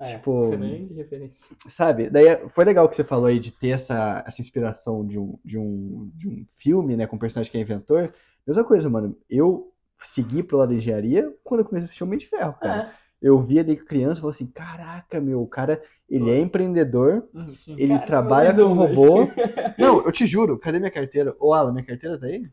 [0.00, 0.14] É.
[0.14, 1.56] Tipo, Grande referência.
[1.68, 2.08] sabe?
[2.08, 5.58] Daí foi legal que você falou aí de ter essa, essa inspiração de um, de,
[5.58, 8.12] um, de um filme, né, com um personagem que é inventor.
[8.46, 9.16] Mesma coisa, mano.
[9.28, 9.72] Eu
[10.04, 12.82] segui pro lado da engenharia quando eu comecei a assistir Homem de Ferro, cara.
[12.82, 13.07] É.
[13.20, 17.54] Eu vi ali criança e falei assim, caraca, meu, o cara, ele é empreendedor, Uhum,
[17.58, 17.74] sim.
[17.76, 18.94] ele Cara, trabalha com um, velho.
[18.94, 19.26] robô.
[19.78, 21.34] Não, eu te juro, cadê minha carteira?
[21.38, 22.48] Ô, Alan, minha carteira tá aí?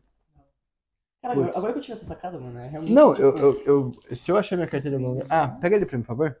[1.22, 2.92] Cara, agora, que eu tive essa sacada, mano, é realmente...
[2.92, 3.36] Não, tipo, eu,
[3.66, 5.26] eu, eu- se eu achar minha carteira lugar.
[5.28, 6.36] Ah, pega ele pra mim, por favor.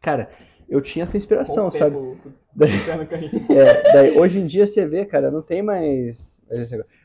[0.00, 0.30] Cara,
[0.68, 1.94] eu tinha essa inspiração, sabe?
[1.96, 2.70] pro- Daí,
[3.50, 6.42] é, daí, hoje em dia você vê, cara, não tem mais.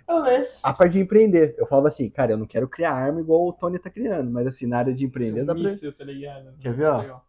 [0.07, 0.59] Mas...
[0.63, 1.55] A parte de empreender.
[1.57, 4.47] Eu falava assim, cara, eu não quero criar arma igual o Tony tá criando, mas
[4.47, 5.63] assim, na área de empreender Um dá pra.
[5.63, 6.53] míssil, tá ligado?
[6.59, 7.01] Quer ver, ó?
[7.01, 7.25] Legal.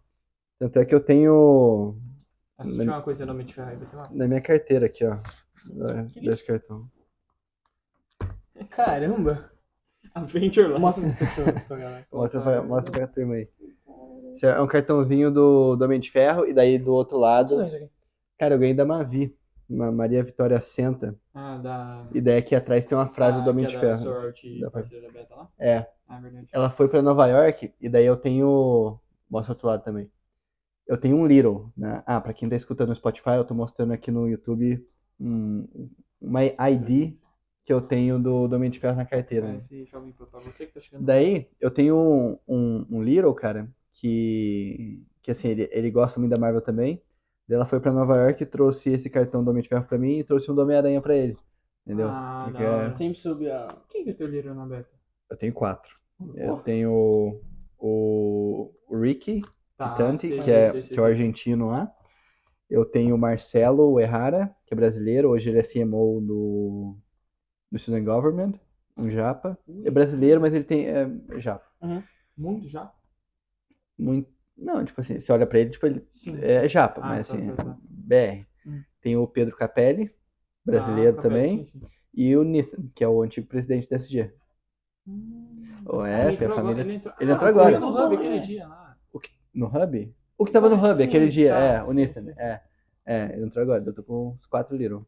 [0.58, 1.96] Tanto é que eu tenho
[2.58, 4.18] Assistir uma coisa no Homem de Ferro aí, vai ser massa.
[4.18, 5.18] na minha carteira aqui, ó.
[6.22, 6.88] Desse cartão.
[8.70, 9.50] Caramba.
[10.14, 10.80] Adventure Life.
[10.80, 12.06] Mostra pra, pra galera.
[12.10, 13.48] Mostra pra, mostra pra turma aí.
[14.34, 17.56] Esse é um cartãozinho do, do Homem de Ferro, e daí do outro lado.
[18.38, 19.36] Cara, eu ganhei da Mavi.
[19.68, 21.16] Ma- Maria Vitória Senta.
[21.34, 22.06] Ah, da...
[22.12, 24.60] E daí aqui atrás tem uma frase ah, do Homem de é da Ferro.
[24.60, 25.48] Da- parceira da Beta lá?
[25.58, 25.86] É.
[26.08, 26.48] Ah, verdade.
[26.52, 28.98] Ela foi pra Nova York e daí eu tenho.
[29.28, 30.10] Mostra outro lado também.
[30.86, 32.02] Eu tenho um Little, né?
[32.06, 34.86] Ah, pra quem tá escutando no Spotify, eu tô mostrando aqui no YouTube
[35.18, 35.66] um,
[36.20, 37.12] uma ID
[37.64, 39.48] que eu tenho do, do Homem de Ferro na carteira.
[39.48, 39.58] Né?
[39.58, 41.00] tá.
[41.00, 45.02] Daí eu tenho um, um, um Little, cara, que.
[45.22, 47.02] Que assim, ele, ele gosta muito da Marvel também.
[47.48, 49.98] Daí ela foi pra Nova York e trouxe esse cartão do Homem de Ferro pra
[49.98, 51.36] mim e trouxe um do Homem-Aranha pra ele.
[51.86, 52.08] Entendeu?
[52.08, 52.92] Ah, Porque da hora.
[52.92, 53.68] Sempre soube a...
[53.88, 54.90] Quem que é teu líder na Beta?
[55.30, 55.94] eu tenho quatro.
[56.34, 56.92] Eu Oh, tenho
[57.78, 59.42] o, o Ricky,
[59.76, 61.92] tá, Titante, sei, que, sei, é, sei, que é o argentino lá.
[62.68, 65.28] Eu tenho o Marcelo Errara, que é brasileiro.
[65.30, 66.96] Hoje ele é CMO do,
[67.70, 68.54] do Student Government,
[68.96, 69.56] um japa.
[69.84, 71.64] É brasileiro, mas ele tem é, é japa.
[72.36, 72.92] Muito já?
[73.98, 76.38] Muito, não, tipo assim, você olha pra ele, tipo, ele Sim.
[76.42, 77.76] é japa, Ah, mas tá, assim, tá, tá.
[77.82, 78.46] BR.
[78.66, 78.82] Hum.
[79.00, 80.10] Tem o Pedro Capelli,
[80.64, 81.80] brasileiro Ah, também, sim, sim.
[82.14, 84.32] e o Nathan, que é o antigo presidente da SG.
[85.86, 86.82] O Ah, F, a agora, família.
[86.82, 87.78] Ele entrou, ele ah, entrou agora.
[87.78, 88.96] foi no Hub aquele dia lá.
[89.54, 90.14] No Hub?
[90.38, 92.38] O que tava no Hub Sim, aquele dia, tá, é, o sim, Nathan, sim, sim.
[92.38, 92.60] é.
[93.08, 95.06] É, ele entrou agora, eu tô com uns quatro Little.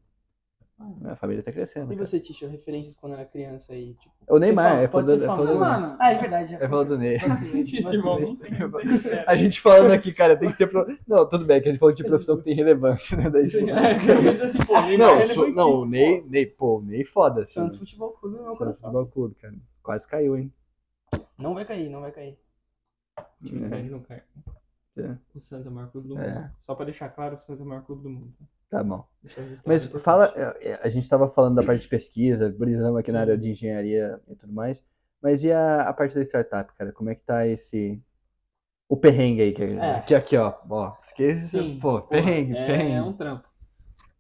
[0.81, 1.13] Ah.
[1.13, 1.93] A família tá crescendo.
[1.93, 2.07] E cara.
[2.07, 4.15] você, Tisha, referências quando era criança aí, tipo...
[4.29, 5.97] O Neymar, fala- é pode falando- ser é falando- Mano.
[5.99, 6.55] Ah, é verdade.
[6.55, 8.37] É falando do não não.
[9.27, 10.69] A gente falando aqui, cara, tem que ser.
[10.69, 10.87] Pro...
[11.07, 13.29] Não, tudo bem, que a gente falou de profissão que tem relevância, né?
[13.29, 17.05] Daí, tipo, é, assim, pô, Neymar Não, é não, o Ney, Ney, pô, o Ney
[17.05, 17.55] foda, assim.
[17.55, 18.91] Santos Futebol Clube no meu Santos coração.
[18.93, 19.55] Futebol Clube, cara.
[19.83, 20.53] Quase caiu, hein?
[21.37, 22.39] Não vai cair, não vai cair.
[23.41, 24.23] Não cai, não cai.
[24.97, 25.17] É.
[25.35, 26.35] O Santos é o maior clube do É.
[26.35, 26.51] mundo.
[26.59, 28.33] Só pra deixar claro, o Santos é o maior clube do mundo.
[28.69, 28.79] Tá?
[28.79, 29.05] Tá bom.
[29.37, 33.11] Registrar Mas fala, é, é, a gente tava falando da parte de pesquisa, brisamos aqui
[33.13, 34.85] na área de engenharia e tudo mais.
[35.21, 36.93] Mas e a, a parte da startup, cara?
[36.93, 38.01] Como é que tá esse.
[38.89, 40.01] O perrengue aí, que, É.
[40.01, 40.55] que aqui, ó.
[40.71, 41.49] Ó, esquece.
[41.59, 42.93] Sim, Pô, perrengue, é, perrengue.
[42.95, 43.49] É um trampo.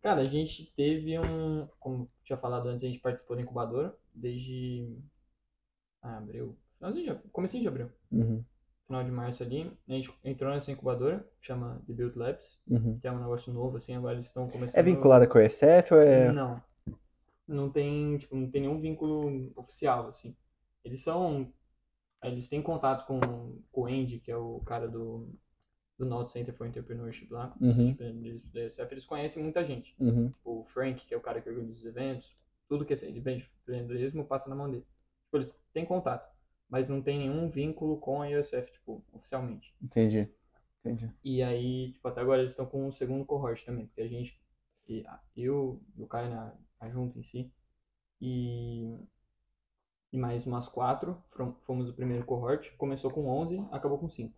[0.03, 1.68] Cara, a gente teve um.
[1.78, 4.99] Como eu tinha falado antes, a gente participou da incubadora desde.
[6.03, 6.57] Ah, abril.
[6.76, 7.30] Finalzinho de abril.
[7.32, 7.90] Comecinho de abril.
[8.12, 8.44] Uhum,
[8.89, 9.70] Final de março ali.
[9.86, 12.99] A gente entrou nessa incubadora, chama The Build Labs, uhum.
[12.99, 14.80] que é um negócio novo, assim, agora eles estão começando.
[14.80, 16.32] É vinculada com o ESF ou é.
[16.32, 16.62] Não.
[17.47, 20.34] Não tem, tipo, não tem nenhum vínculo oficial, assim.
[20.82, 21.53] Eles são.
[22.22, 23.20] Eles têm contato com,
[23.70, 25.28] com o Andy, que é o cara do,
[25.99, 27.55] do Knowledge Center for Entrepreneurship lá.
[27.61, 27.95] Uhum.
[28.01, 29.95] Eles, eles conhecem muita gente.
[30.01, 32.34] Uhum, Tipo, o Frank, que é o cara que organiza os eventos,
[32.68, 34.86] tudo que é de empreendedorismo passa na mão dele.
[35.24, 36.32] Tipo, eles têm contato,
[36.68, 39.74] mas não tem nenhum vínculo com a USF, tipo, oficialmente.
[39.82, 40.28] entendi.
[40.84, 41.10] Entendi.
[41.24, 44.40] E aí, tipo, até agora eles estão com um segundo cohort também, porque a gente,
[45.36, 47.52] eu e o Caio na, a junta em si,
[48.20, 48.98] e,
[50.12, 54.34] e mais umas quatro, fom- fomos o primeiro cohort, começou com 11, acabou com 5.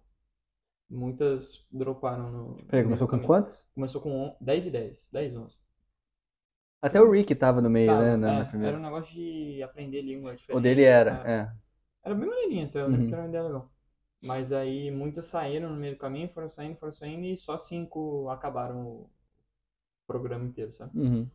[0.89, 2.57] Muitas droparam no...
[2.67, 3.29] Peraí, começou com caminho.
[3.29, 3.67] quantos?
[3.75, 5.57] Começou com on- 10 e 10, 10 e 11.
[6.83, 8.17] Até o Rick tava no meio, Tava, né?
[8.17, 8.77] Na, é, na primeira.
[8.77, 10.59] Era um negócio de aprender língua diferente.
[10.59, 11.33] O dele era, é.
[11.33, 11.53] é.
[12.03, 12.93] Era bem maneirinho, até eu Uhum.
[12.93, 13.71] lembro que era uma ideia legal.
[14.23, 18.29] Mas aí muitas saíram no meio do caminho, foram saindo, foram saindo e só cinco
[18.29, 19.11] acabaram o
[20.07, 20.93] programa inteiro, sabe?
[20.95, 21.31] Uhum.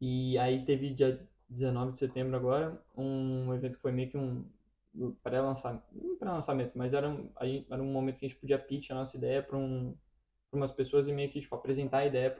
[0.00, 4.44] E aí teve dia 19 de setembro agora, um evento que foi meio que um
[5.22, 8.90] pré-lançamento, não pré-lançamento, mas era um, aí era um momento que a gente podia pitch
[8.90, 9.96] a nossa ideia para um,
[10.50, 12.30] pra umas pessoas e meio que tipo, apresentar a ideia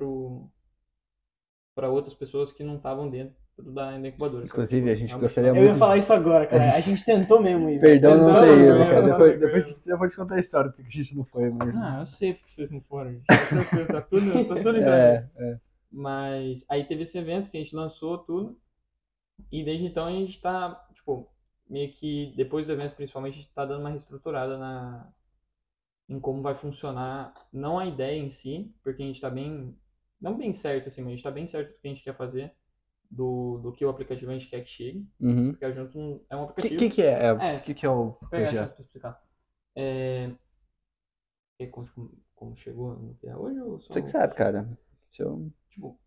[1.75, 4.45] para outras pessoas que não estavam dentro da, da incubadora.
[4.45, 5.73] Inclusive, a gente gostaria Eu muito.
[5.73, 6.75] ia falar isso agora, cara.
[6.75, 7.81] A gente tentou mesmo ir.
[7.81, 9.03] Perdão não ter ido, cara.
[9.03, 11.75] Depois, depois eu vou te contar a história porque a gente não foi, mas.
[11.77, 13.21] Ah, eu sei porque vocês não foram.
[13.27, 15.59] Tá tranquilo, tá tudo, tá tudo É, é.
[15.91, 18.59] Mas aí teve esse evento que a gente lançou tudo.
[19.51, 21.29] E desde então a gente tá, tipo,
[21.69, 25.09] meio que depois do evento principalmente, a gente tá dando uma reestruturada na
[26.09, 29.75] em como vai funcionar, não a ideia em si, porque a gente tá bem,
[30.21, 32.15] não bem certo assim, mas a gente tá bem certo do que a gente quer
[32.15, 32.53] fazer,
[33.15, 35.53] do, do que o aplicativo a gente quer que chegue, Uhum.
[35.53, 36.71] porque a Junto é um O aplicativo.
[36.77, 37.27] que, que, que é?
[37.39, 37.59] É.
[37.59, 38.75] O que, que é o essa projeto?
[38.75, 39.23] pra explicar.
[39.77, 40.31] É...
[41.59, 41.87] e Como,
[42.35, 44.69] como chegou no que é hoje ou só Você que sabe, cara.
[45.11, 45.51] Seu...
[45.71, 45.99] Tipo,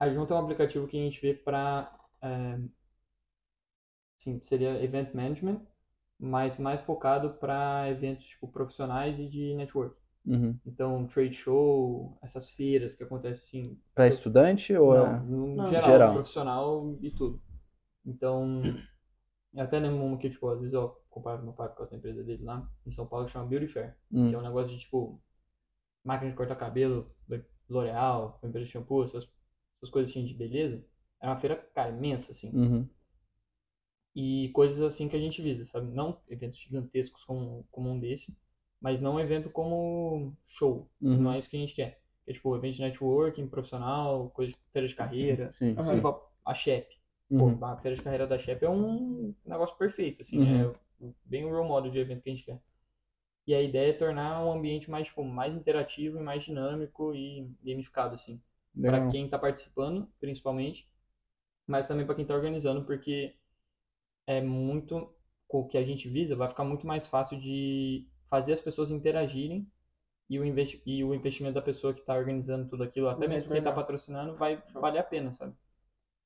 [0.00, 1.92] a Junta é um aplicativo que a gente vê para,
[4.18, 5.60] sim, seria event management,
[6.18, 9.98] mas mais focado para eventos tipo profissionais e de network.
[10.28, 10.58] Uhum.
[10.66, 15.20] Então, trade show, essas feiras que acontecem assim, Pra estudante ou não, é...
[15.20, 16.12] no Não, geral, geral.
[16.14, 17.42] profissional e tudo.
[18.04, 18.62] Então,
[19.54, 21.96] eu até lembro uma que, tipo, às vezes eu acompanho meu pai por causa da
[21.96, 23.96] empresa dele lá em São Paulo, que chama Beauty Fair.
[24.12, 24.28] Hum.
[24.28, 25.20] que é um negócio de tipo
[26.04, 27.10] máquina de cortar cabelo,
[27.68, 29.24] L'Oreal, empresa de shampoo, essas,
[29.76, 30.82] essas coisas assim de beleza.
[31.20, 32.50] É uma feira, cara, imensa, assim.
[32.54, 32.88] Uhum.
[34.14, 35.92] E coisas assim que a gente visa, sabe?
[35.92, 38.36] Não eventos gigantescos como, como um desse,
[38.80, 40.88] mas não um evento como show.
[41.00, 41.16] Uhum.
[41.18, 42.00] Não é isso que a gente quer.
[42.26, 45.52] É tipo evento de networking, profissional, coisa de feira de carreira.
[45.54, 45.74] Sim.
[45.78, 45.96] Aham.
[45.96, 46.08] Tipo,
[46.44, 46.86] a- Shep.
[47.30, 47.58] Uhum.
[47.58, 50.72] Pô, a feira de carreira da Shep é um negócio perfeito, assim, Uhum.
[51.02, 52.60] é bem o role model de evento que a gente quer.
[53.46, 57.50] E a ideia é tornar um ambiente mais, tipo, mais interativo e mais dinâmico e
[57.64, 58.40] gamificado, assim.
[58.80, 60.88] Para quem está participando, principalmente,
[61.66, 63.34] mas também para quem está organizando, porque
[64.26, 65.12] é muito
[65.48, 69.66] o que a gente visa, vai ficar muito mais fácil de fazer as pessoas interagirem
[70.28, 73.48] e o, investi e o investimento da pessoa que está organizando tudo aquilo, até mesmo
[73.48, 75.54] quem está patrocinando, vai valer a pena, sabe?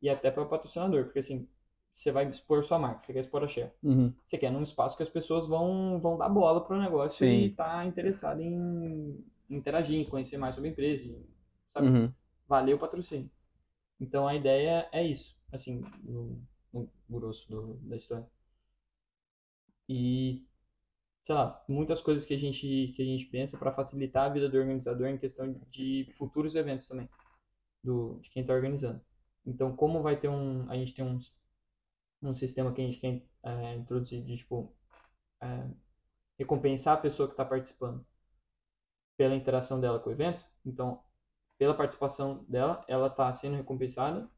[0.01, 1.49] E até para o patrocinador, porque assim,
[1.95, 3.71] você vai expor sua marca, você quer expor a share.
[3.83, 4.13] Uhum.
[4.25, 7.45] Você quer num espaço que as pessoas vão, vão dar bola pro negócio Sim.
[7.45, 11.05] e tá interessado em interagir, em conhecer mais sobre a empresa,
[11.73, 11.89] sabe?
[11.89, 12.13] Uhum.
[12.49, 13.31] Valeu o patrocínio.
[14.01, 16.41] Então a ideia é isso, assim, no,
[16.73, 18.27] no grosso do- da história.
[19.89, 20.43] E,
[21.23, 24.49] sei lá, muitas coisas que a gente, que a gente pensa para facilitar a vida
[24.49, 27.09] do organizador em questão de futuros eventos também,
[27.83, 29.01] do, de quem está organizando.
[29.47, 31.19] Então, como vai ter um, a gente tem um,
[32.23, 34.75] um sistema que a gente quer é, introduzir de, tipo,
[35.41, 35.71] é,
[36.39, 38.05] recompensar a pessoa que está participando
[39.17, 40.45] pela interação dela com o evento.
[40.65, 41.03] Então,
[41.59, 44.29] pela participação dela, ela está sendo recompensada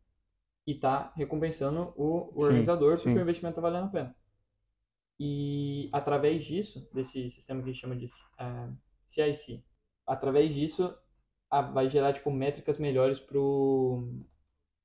[0.66, 3.18] e está recompensando o, o Sim, organizador porque sim.
[3.18, 4.16] o investimento está valendo a pena.
[5.18, 8.06] E através disso, desse sistema que a gente chama de
[8.38, 8.68] eh,
[9.06, 9.62] CIC,
[10.06, 10.94] através disso
[11.50, 14.08] a- vai gerar tipo métricas melhores pro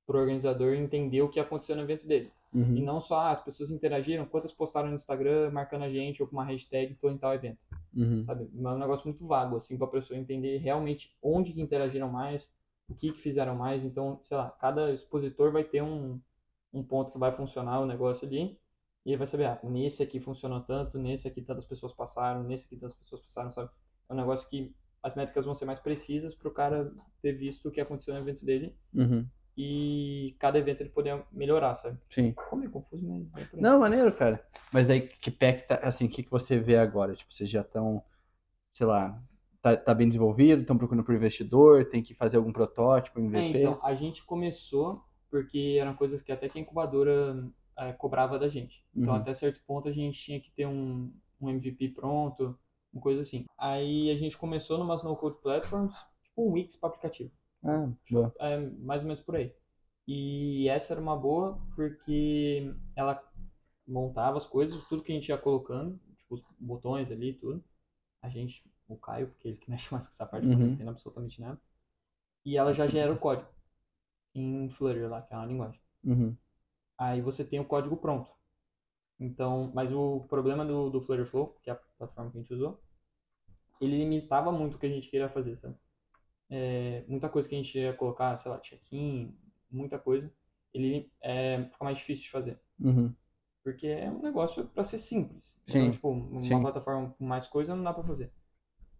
[0.05, 2.31] pro organizador entender o que aconteceu no evento dele.
[2.53, 2.85] E Uhum.
[2.85, 6.35] não só ah, as pessoas interagiram, quantas postaram no Instagram marcando a gente ou com
[6.35, 7.59] uma hashtag tô em tal evento
[7.95, 8.23] Uhum.
[8.25, 8.43] sabe?
[8.55, 12.53] É um negócio muito vago, assim, para a pessoa entender realmente onde que interagiram mais,
[12.89, 13.83] o que que fizeram mais.
[13.83, 16.19] Então, sei lá, cada expositor vai ter um,
[16.73, 18.57] um ponto que vai funcionar o negócio ali,
[19.05, 22.65] e ele vai saber, ah, nesse aqui funcionou tanto, nesse aqui tantas pessoas passaram, nesse
[22.65, 23.69] aqui tantas pessoas passaram, sabe?
[24.09, 26.91] É um negócio que as métricas vão ser mais precisas para o cara
[27.21, 29.25] ter visto o que aconteceu no evento dele Uhum.
[29.57, 31.97] e cada evento ele poder melhorar, sabe?
[32.09, 32.29] Sim.
[32.31, 33.57] Ficou meio confuso, mas é.
[33.57, 34.45] Não, maneiro, cara.
[34.71, 37.15] Mas aí, que pé que tá, assim, o que, que você vê agora?
[37.15, 38.03] Tipo, vocês já estão,
[38.73, 39.21] sei lá,
[39.61, 43.59] tá, tá bem desenvolvido, estão procurando por investidor, tem que fazer algum protótipo, É, MVP?
[43.59, 47.47] então, a gente começou porque eram coisas que até que a incubadora
[47.79, 48.83] eh, cobrava da gente.
[48.95, 49.21] Então, Uhum.
[49.21, 51.11] até certo ponto, a gente tinha que ter um,
[51.41, 52.57] um MVP pronto,
[52.93, 53.45] uma coisa assim.
[53.57, 57.31] Aí a gente começou numas no-code platforms, tipo um Wix para aplicativo.
[57.63, 58.33] Ah, boa.
[58.39, 59.53] É, mais ou menos por aí.
[60.07, 63.21] E essa era uma boa porque ela
[63.87, 67.63] montava as coisas, tudo que a gente ia colocando, tipo os botões ali e tudo.
[68.21, 70.73] A gente, o Caio, porque ele que mexe mais com essa parte, eu não Uhum.
[70.73, 71.59] entendo absolutamente nada.
[72.45, 73.49] E ela já gera o código
[74.35, 75.81] em Flutter lá, que é uma linguagem.
[76.03, 76.37] Uhum.
[76.99, 78.29] Aí você tem o código pronto.
[79.17, 82.53] Então, mas o problema do, do Flutter Flow, que é a plataforma que a gente
[82.53, 82.79] usou,
[83.79, 85.75] ele limitava muito o que a gente queria fazer, sabe?
[86.49, 89.33] É, muita coisa que a gente ia colocar, sei lá, check-in,
[89.71, 90.31] muita coisa,
[90.73, 92.59] ele é, fica mais difícil de fazer.
[92.79, 93.13] Uhum.
[93.63, 95.57] Porque é um negócio para ser simples.
[95.65, 96.59] Sim, Então, tipo, uma sim.
[96.61, 98.31] plataforma com mais coisa não dá para fazer.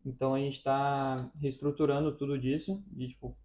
[0.06, 3.38] Então a gente está reestruturando tudo disso, de tipo,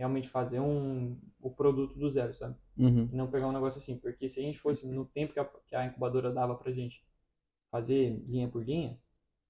[0.00, 2.56] realmente fazer um, o produto do zero, sabe?
[2.78, 3.06] Uhum.
[3.12, 5.44] E não pegar um negócio assim, porque se a gente fosse no tempo que a,
[5.44, 7.04] que a incubadora dava pra gente
[7.70, 8.98] fazer linha por linha,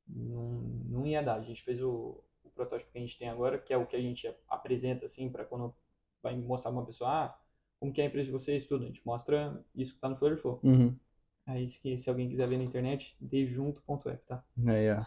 [0.09, 1.37] não, não ia dar.
[1.37, 3.95] A gente fez o, o protótipo que a gente tem agora, que é o que
[3.95, 5.73] a gente apresenta assim para quando
[6.21, 7.39] vai mostrar uma pessoa, ah,
[7.79, 8.83] como que é a empresa de vocês, tudo.
[8.83, 10.59] A gente mostra isso que tá no Floriflow.
[10.65, 10.99] Uhum.
[11.47, 14.45] Aí se, se alguém quiser ver na internet, dejunto.app, tá?
[14.67, 15.05] Aí, ó.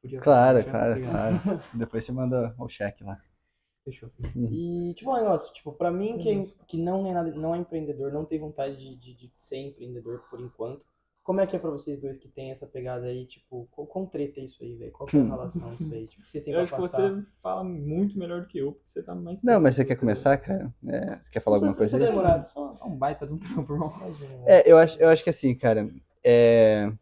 [0.00, 1.42] Podia Claro, claro, obrigado.
[1.42, 1.60] claro.
[1.74, 3.20] Depois você manda o cheque lá.
[3.84, 4.10] Fechou.
[4.50, 6.56] E, tipo, um negócio, tipo, pra mim que, é- Isso.
[6.68, 10.22] que não, é nada, não é empreendedor, não tem vontade de, de, de ser empreendedor
[10.30, 10.84] por enquanto,
[11.22, 14.06] como é que é pra vocês dois que tem essa pegada aí, tipo, qual, qual
[14.06, 14.92] treta é isso aí, velho?
[14.92, 15.28] Qual que é a Hum.
[15.28, 16.06] relação isso aí?
[16.06, 17.10] Tipo, que vocês têm Eu pra acho que passar?
[17.10, 19.96] você fala muito melhor do que eu, porque você tá mais Não, mas você quer
[19.96, 20.72] começar, cara?
[20.86, 22.06] É, você quer falar alguma coisa aí?
[22.06, 22.76] demorado, só...
[22.80, 23.92] É um baita de um trampo, irmão.
[24.46, 25.88] É, eu acho, eu acho que assim, cara,
[26.24, 26.92] é...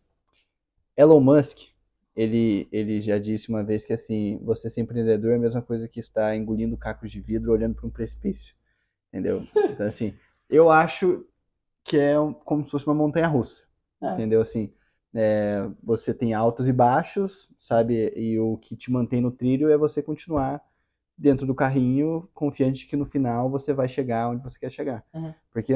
[0.97, 1.59] Elon Musk,
[2.15, 5.89] ele, ele já disse uma vez que assim, você ser empreendedor é a mesma coisa
[5.89, 8.55] que estar engolindo cacos de vidro olhando para um precipício,
[9.09, 9.45] entendeu?
[9.71, 10.15] Então assim,
[10.49, 11.25] eu acho
[11.85, 13.63] que é como se fosse uma montanha russa,
[14.03, 14.13] É.
[14.15, 14.41] entendeu?
[14.41, 14.73] Assim,
[15.15, 18.13] é, você tem altos e baixos, sabe?
[18.17, 20.63] E o que te mantém no trilho é você continuar
[21.17, 25.05] dentro do carrinho, confiante que no final você vai chegar onde você quer chegar.
[25.13, 25.35] Uhum.
[25.51, 25.75] Porque,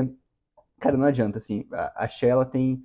[0.80, 2.82] cara, não adianta, assim, a, a Shell tem,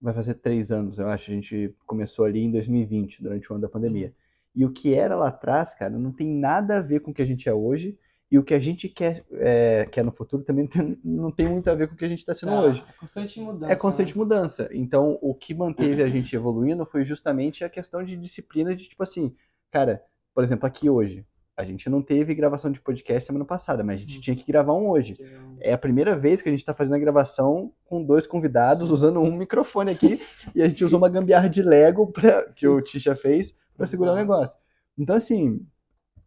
[0.00, 3.62] vai fazer três anos, eu acho, a gente começou ali em 2020, durante o ano
[3.62, 4.14] da pandemia.
[4.54, 7.22] E o que era lá atrás, cara, não tem nada a ver com o que
[7.22, 7.98] a gente é hoje,
[8.30, 11.48] e o que a gente quer, é, quer no futuro também não tem, não tem
[11.48, 12.84] muito a ver com o que a gente está sendo Tá, hoje.
[12.88, 13.72] É constante mudança.
[13.72, 14.18] É constante né?
[14.18, 14.68] mudança.
[14.72, 19.02] Então, o que manteve a gente evoluindo foi justamente a questão de disciplina de, tipo
[19.02, 19.34] assim,
[19.70, 20.02] cara,
[20.34, 21.24] por exemplo, aqui hoje,
[21.56, 24.20] a gente não teve gravação de podcast semana passada, mas a gente Uhum.
[24.20, 25.16] tinha que gravar um hoje.
[25.60, 29.20] É a primeira vez que a gente está fazendo a gravação com dois convidados, usando
[29.20, 30.20] um microfone aqui,
[30.54, 34.12] e a gente usou uma gambiarra de Lego pra, que o Tisha fez para segurar
[34.12, 34.58] o negócio.
[34.98, 35.66] Então, assim,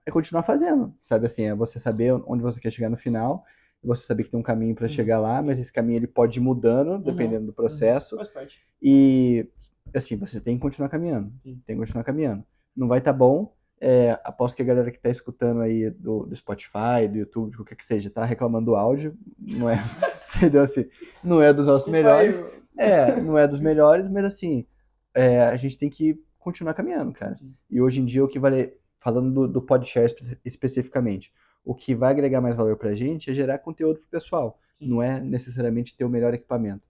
[0.05, 3.43] é continuar fazendo, sabe assim, é você saber onde você quer chegar no final,
[3.83, 4.89] você saber que tem um caminho para Uhum.
[4.89, 8.59] chegar lá, mas esse caminho ele pode ir mudando, dependendo do processo, Faz parte.
[8.81, 9.47] e
[9.95, 12.43] assim, você tem que continuar caminhando, tem que continuar caminhando.
[12.75, 16.35] Não vai estar bom, é, aposto que a galera que está escutando aí do, do
[16.35, 19.79] Spotify, do YouTube, de qualquer que seja, tá reclamando do áudio, não é,
[20.35, 20.85] entendeu assim,
[21.23, 22.37] não é dos nossos melhores,
[22.77, 24.65] é, não é dos melhores, mas assim,
[25.13, 27.35] é, a gente tem que continuar caminhando, cara.
[27.35, 27.53] Sim.
[27.69, 31.93] E hoje em dia o que vale, falando do, do PodShare espe- especificamente, o que
[31.95, 34.87] vai agregar mais valor pra gente é gerar conteúdo pro pessoal, Sim.
[34.89, 36.87] não é necessariamente ter o melhor equipamento.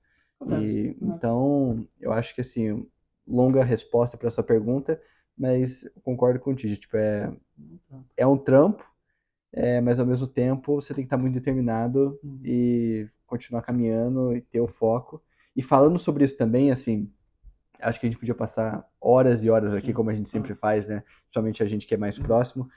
[0.48, 1.14] E, Uhum.
[1.16, 2.86] então, eu acho que assim,
[3.28, 5.00] longa resposta para sua pergunta,
[5.40, 7.32] mas concordo contigo, tipo, é,
[8.18, 8.86] é um trampo,
[9.54, 12.42] é, mas ao mesmo tempo você tem que estar muito determinado Uhum.
[12.44, 15.24] e continuar caminhando e ter o foco.
[15.56, 17.12] E falando sobre isso também, assim,
[17.82, 19.94] acho que a gente podia passar horas e horas aqui, Sim.
[19.94, 21.04] como a gente sempre faz, né?
[21.24, 22.70] Principalmente a gente que é mais próximo.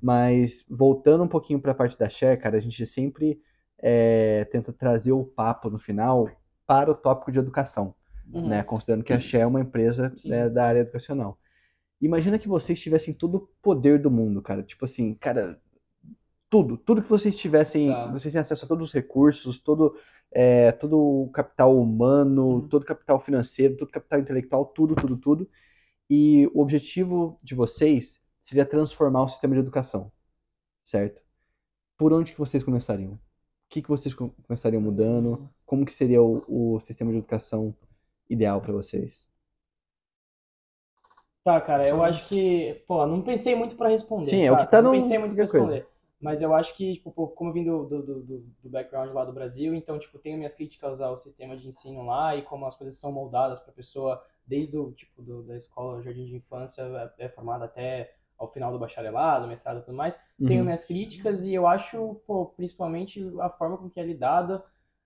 [0.00, 3.40] Mas voltando um pouquinho para a parte da share, cara, a gente sempre
[3.78, 6.30] é, tenta trazer o papo no final
[6.66, 7.94] para o tópico de educação,
[8.32, 8.48] Uhum.
[8.48, 8.62] né?
[8.62, 11.38] Considerando que a Share é uma empresa né, da área educacional.
[12.04, 14.62] Imagina que vocês tivessem todo o poder do mundo, cara.
[14.62, 15.60] Tipo assim, cara,
[16.50, 18.06] tudo, tudo que vocês tivessem, Tá.
[18.12, 19.96] vocês têm acesso a todos os recursos, todo,
[20.30, 22.68] é, todo o capital humano, Uhum.
[22.68, 25.48] todo o capital financeiro, todo o capital intelectual, tudo, tudo, tudo.
[26.10, 30.12] E o objetivo de vocês seria transformar o sistema de educação,
[30.82, 31.22] certo?
[31.96, 33.12] Por onde que vocês começariam?
[33.14, 33.18] O
[33.70, 35.48] que que vocês com- começariam mudando?
[35.64, 36.44] Como que seria o,
[36.76, 37.74] o sistema de educação
[38.28, 39.26] ideal para vocês?
[41.44, 44.66] Tá, cara, eu acho que, pô, não pensei muito pra responder, Sim, é o que
[44.66, 44.70] saca?
[44.70, 45.76] tá Não no- pensei muito pra qualquer coisa.
[45.76, 45.86] responder.
[46.20, 49.32] Mas eu acho que, tipo, como eu vim do, do, do, do- background lá do
[49.32, 52.98] Brasil, então, tipo, tenho minhas críticas ao sistema de ensino lá e como as coisas
[52.98, 56.82] são moldadas pra pessoa desde o, tipo, do, da escola, jardim de infância,
[57.18, 60.18] é, é formada até ao final do bacharelado, mestrado e tudo mais.
[60.46, 60.64] Tenho Uhum.
[60.64, 64.64] minhas críticas e eu acho, pô, principalmente a forma com que é lidada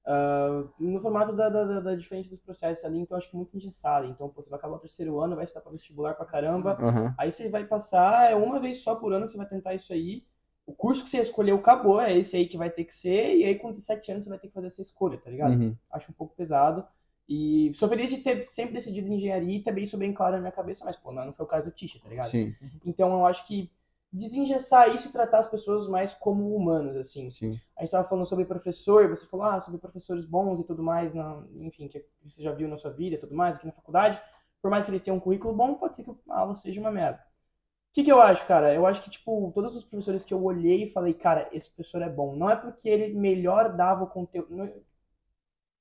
[0.09, 4.07] ah, no formato da, da, da- diferente dos processos ali, então acho que muito engessado.
[4.07, 7.15] Então, pô, você vai acabar o terceiro ano, vai estudar para vestibular pra caramba, Aham.
[7.17, 9.93] aí você vai passar, é uma vez só por ano que você vai tentar isso
[9.93, 10.25] aí.
[10.67, 13.45] O curso que você escolheu acabou, é esse aí que vai ter que ser, e
[13.45, 15.59] aí com 17 anos você vai ter que fazer essa escolha, tá ligado?
[15.59, 15.77] Uhum.
[15.91, 16.87] Acho um pouco pesado.
[17.29, 20.53] E sou feliz de ter sempre decidido engenharia e também isso bem claro na minha
[20.53, 22.31] cabeça, mas, pô, não, não foi o caso do Tisha, tá ligado?
[22.31, 23.71] Sim, Então eu acho que
[24.13, 27.31] desengessar isso e tratar as pessoas mais como humanos, assim.
[27.31, 27.61] sim.
[27.77, 31.15] A gente tava falando sobre professor, você falou, ah, sobre professores bons e tudo mais,
[31.15, 34.21] na, enfim, que você já viu na sua vida e tudo mais, aqui na faculdade.
[34.61, 36.91] Por mais que eles tenham um currículo bom, pode ser que a aula seja uma
[36.91, 37.21] merda.
[37.91, 38.75] O que, que eu acho, cara?
[38.75, 42.03] Eu acho que, tipo, todos os professores que eu olhei e falei, cara, esse professor
[42.03, 42.37] é bom.
[42.37, 44.55] Não é porque ele melhor dava o conteúdo.
[44.55, 44.73] não-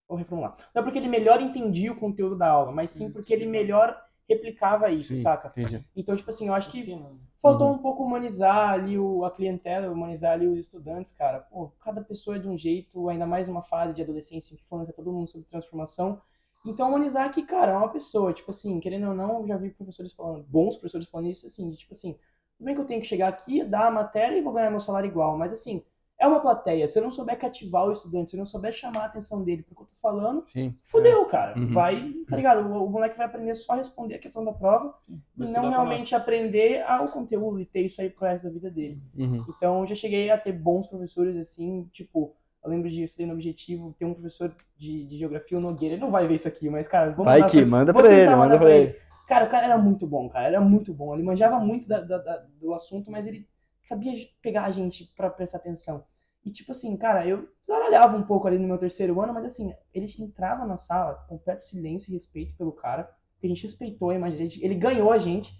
[0.08, 0.56] Vou reformular.
[0.74, 4.02] Não é porque ele melhor entendia o conteúdo da aula, mas sim porque ele melhor
[4.30, 5.56] replicava isso, Sim, saca?
[5.56, 5.86] entendi.
[5.96, 7.10] Então, tipo assim, eu acho que Ensina.
[7.42, 7.74] faltou Uhum.
[7.74, 11.40] um pouco humanizar ali o, a clientela, humanizar ali os estudantes, cara.
[11.42, 15.12] Pô, cada pessoa é de um jeito, ainda mais uma fase de adolescência, infância, todo
[15.12, 16.22] mundo sobre transformação.
[16.66, 19.70] Então, humanizar que, cara, é uma pessoa, tipo assim, querendo ou não, eu já vi
[19.72, 22.14] professores falando, bons professores falando isso, assim, de tipo assim,
[22.58, 24.82] tudo bem que eu tenho que chegar aqui, dar a matéria e vou ganhar meu
[24.82, 25.84] salário igual, mas assim,
[26.20, 26.88] é uma plateia.
[26.88, 29.64] Se eu não souber cativar o estudante, se eu não souber chamar a atenção dele
[30.08, 30.74] falando, Sim.
[30.84, 31.58] fudeu, cara.
[31.60, 31.74] Uhum.
[31.74, 32.66] Vai, tá ligado?
[32.68, 36.16] O, o moleque vai aprender só a responder a questão da prova e não realmente
[36.16, 39.02] aprender ao conteúdo e ter isso aí pro resto da vida dele.
[39.18, 39.46] Uhum.
[39.50, 42.34] Então, eu já cheguei a ter bons professores, assim, tipo,
[42.64, 46.02] eu lembro de estudei no Objetivo, ter um professor de, de geografia, o Nogueira, ele
[46.02, 48.58] não vai ver isso aqui, mas, cara, vamos Vai que pra- manda pra ele, manda
[48.58, 48.96] pra ele.
[49.28, 51.14] Cara, o cara era muito bom, cara, era muito bom.
[51.14, 53.46] Ele manjava muito da- da- da- do assunto, mas ele
[53.84, 56.06] sabia pegar a gente pra prestar atenção.
[56.48, 59.74] E, tipo assim, cara, eu zaralhava um pouco ali no meu terceiro ano, mas assim,
[59.94, 64.16] ele entrava na sala, completo silêncio e respeito pelo cara, porque a gente respeitou a
[64.16, 65.60] imagem dele, ele ganhou a gente.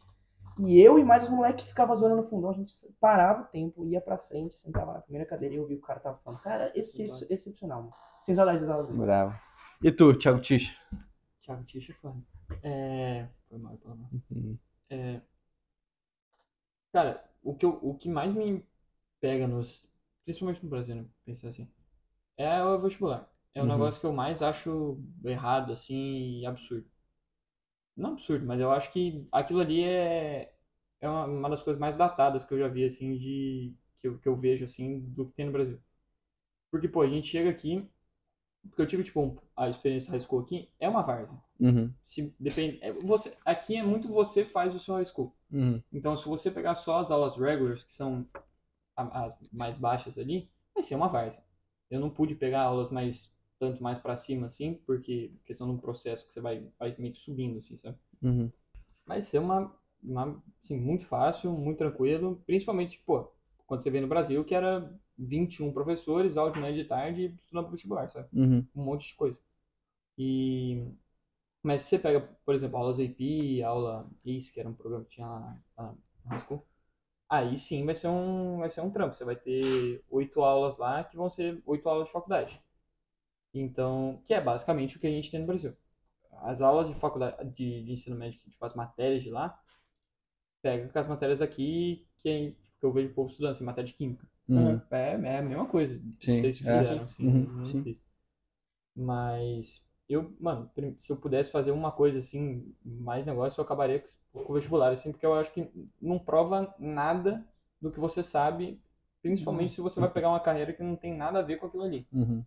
[0.60, 3.46] E eu e mais os moleques que ficavam zoando no fundão, a gente parava o
[3.46, 6.42] tempo, ia pra frente, sentava na primeira cadeira e eu ouvia o cara tava falando.
[6.42, 7.94] Cara, esse, excepcional, mano.
[8.24, 9.00] Sem saudade das aulas dele.
[9.00, 9.40] Bravo.
[9.84, 10.74] E tu, Thiago Ticha?
[11.42, 12.18] Thiago Ticha é foda.
[12.64, 13.28] É.
[13.50, 14.10] Foi mal, foi mal.
[14.32, 14.58] Uhum.
[14.90, 15.22] É,
[16.92, 18.66] Cara, o que, eu- o que mais me
[19.20, 19.88] pega nos.
[20.28, 21.08] Principalmente no Brasil, né?
[21.26, 21.68] Pensar assim.
[22.38, 23.32] É o vestibular.
[23.56, 23.72] É o Uhum.
[23.72, 26.88] negócio que eu mais acho errado, assim, e absurdo.
[27.96, 30.54] Não absurdo, mas eu acho que aquilo ali é,
[31.02, 33.74] é uma, uma das coisas mais datadas que eu já vi, assim, de.
[34.00, 35.80] Que eu, que eu vejo, assim, do que tem no Brasil.
[36.72, 37.88] Porque, pô, a gente chega aqui.
[38.70, 41.38] Porque eu tive, tipo, um- a experiência do high school aqui, é uma várzea.
[41.60, 41.94] Uhum.
[42.06, 45.36] Se depende, é, você, aqui é muito você faz o seu high school.
[45.52, 45.82] Uhum.
[45.94, 48.28] Então, se você pegar só as aulas regulars, que são
[48.98, 51.44] as mais baixas ali, vai ser uma várzea.
[51.90, 55.80] Eu não pude pegar aulas mais tanto mais pra cima assim, porque questão de um
[55.80, 57.98] processo que você vai, vai meio que subindo assim, sabe?
[58.22, 58.52] Uhum.
[59.06, 59.74] Vai ser uma,
[60.04, 63.32] uma assim, muito fácil, muito tranquilo, principalmente, pô,
[63.66, 67.36] quando você vê no Brasil que era 21 professores, aula de manhã e de tarde,
[67.40, 68.28] estudando vestibular, sabe?
[68.34, 68.66] Uhum.
[68.76, 69.38] um monte de coisa.
[70.18, 70.86] E
[71.64, 75.12] mas se você pega, por exemplo, aulas AP, aula ACE, que era um programa que
[75.12, 76.66] tinha lá lá na high school,
[77.30, 79.16] aí sim vai ser um vai ser um trampo.
[79.16, 82.62] Você vai ter oito aulas lá que vão ser oito aulas de faculdade.
[83.54, 85.76] Então, que é basicamente o que a gente tem no Brasil.
[86.44, 89.60] As aulas de faculdade de, de ensino médio, tipo as matérias de lá,
[90.62, 93.88] pega com as matérias aqui que, é- que eu vejo o povo estudando, assim, matéria
[93.88, 94.28] de química.
[94.50, 94.82] Uhum.
[94.92, 95.96] É, é a mesma coisa.
[96.20, 96.64] Sim, Não sei se é.
[96.64, 97.24] fizeram, assim.
[97.26, 97.88] Uhum, não.
[98.96, 104.04] Mas eu, mano, se eu pudesse fazer uma coisa assim, mais negócio, eu acabaria
[104.34, 105.70] com o vestibular, assim, porque eu acho que
[106.02, 107.46] não prova nada
[107.82, 108.82] do que você sabe,
[109.22, 111.84] principalmente se você vai pegar uma carreira que não tem nada a ver com aquilo
[111.84, 112.46] ali, Uhum.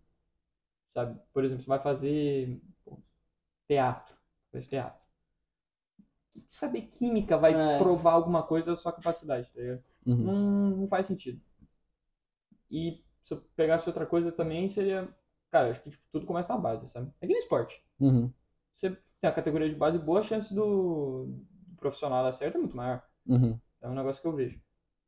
[0.94, 1.18] sabe?
[1.32, 2.60] Por exemplo, você vai fazer
[3.66, 4.14] teatro,
[4.52, 5.00] faz teatro.
[6.48, 7.78] Saber química vai É.
[7.78, 9.82] provar alguma coisa da sua capacidade, tá ligado?
[10.06, 10.24] Uhum.
[10.24, 11.40] não, não faz sentido.
[12.70, 15.08] E se eu pegasse outra coisa também, seria.
[15.50, 17.12] Cara, acho que tipo, tudo começa na base, sabe?
[17.20, 17.82] É que no esporte.
[18.00, 18.32] Uhum.
[18.74, 18.90] Você
[19.20, 22.76] tem a categoria de base boa, a chance do, do profissional dar certo é muito
[22.76, 23.02] maior.
[23.26, 23.58] Uhum.
[23.82, 24.60] É um negócio que eu vejo.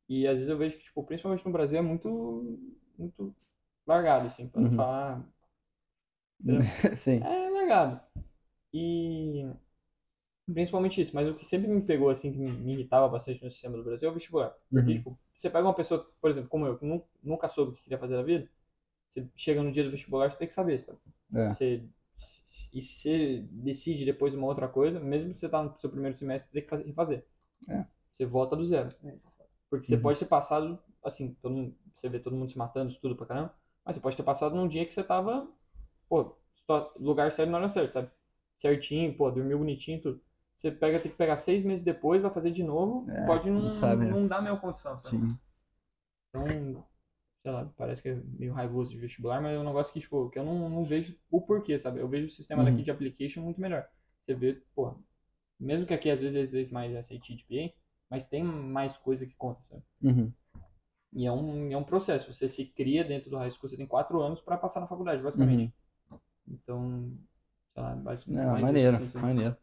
[0.09, 2.59] E às vezes eu vejo que, tipo, principalmente no Brasil, é muito,
[2.97, 3.35] muito
[3.87, 4.77] largado, assim, pra não Uhum.
[4.77, 5.23] falar.
[6.97, 7.23] Sim.
[7.23, 8.01] É largado.
[8.73, 9.45] E
[10.53, 13.77] principalmente isso, mas o que sempre me pegou, assim, que me irritava bastante no sistema
[13.77, 14.53] do Brasil é o vestibular.
[14.73, 14.97] Porque, Uhum.
[14.97, 17.83] tipo, você pega uma pessoa, por exemplo, como eu, que nu- nunca soube o que
[17.83, 18.49] queria fazer da vida,
[19.13, 20.97] você chega no dia do vestibular, você tem que saber, sabe?
[21.33, 21.49] É.
[21.53, 21.83] Você,
[22.73, 26.15] e se você decide depois uma outra coisa, mesmo que você tá no seu primeiro
[26.15, 27.25] semestre, você tem que fazer- refazer.
[27.69, 27.85] É.
[28.11, 28.89] Você volta do zero.
[29.69, 30.01] Porque você Uhum.
[30.01, 33.55] pode ter passado, assim, todo mundo, você vê todo mundo se matando, estudo pra caramba,
[33.85, 35.47] mas você pode ter passado num dia que você tava,
[36.07, 36.35] pô,
[36.99, 38.11] lugar certo na hora certa, sabe?
[38.57, 40.21] Certinho, pô, dormiu bonitinho, tudo.
[40.55, 43.61] Você pega, tem que pegar seis meses depois, vai fazer de novo, É, pode não,
[43.63, 44.11] não sabe, né?
[44.11, 45.17] não dar a mesma condição, sabe?
[45.17, 45.37] Sim.
[46.29, 46.85] Então,
[47.43, 50.29] sei lá, parece que é meio raivoso de vestibular, mas é um negócio que, tipo,
[50.29, 51.99] que eu não, não vejo o porquê, sabe?
[51.99, 52.71] Eu vejo o sistema Uhum.
[52.71, 53.85] daqui de application muito melhor.
[54.25, 54.95] Você vê, pô,
[55.59, 57.73] mesmo que aqui às vezes existe mais SAT e GPA,
[58.09, 59.83] mas tem mais coisa que conta, sabe?
[60.01, 60.31] Uhum.
[61.11, 62.33] E é um, é um processo.
[62.33, 65.21] Você se cria dentro do high school, você tem quatro anos pra passar na faculdade,
[65.21, 65.73] basicamente.
[66.47, 67.11] Então,
[67.73, 68.41] sei lá, basicamente.
[68.41, 69.57] Não, mais maneiro, assim, maneiro.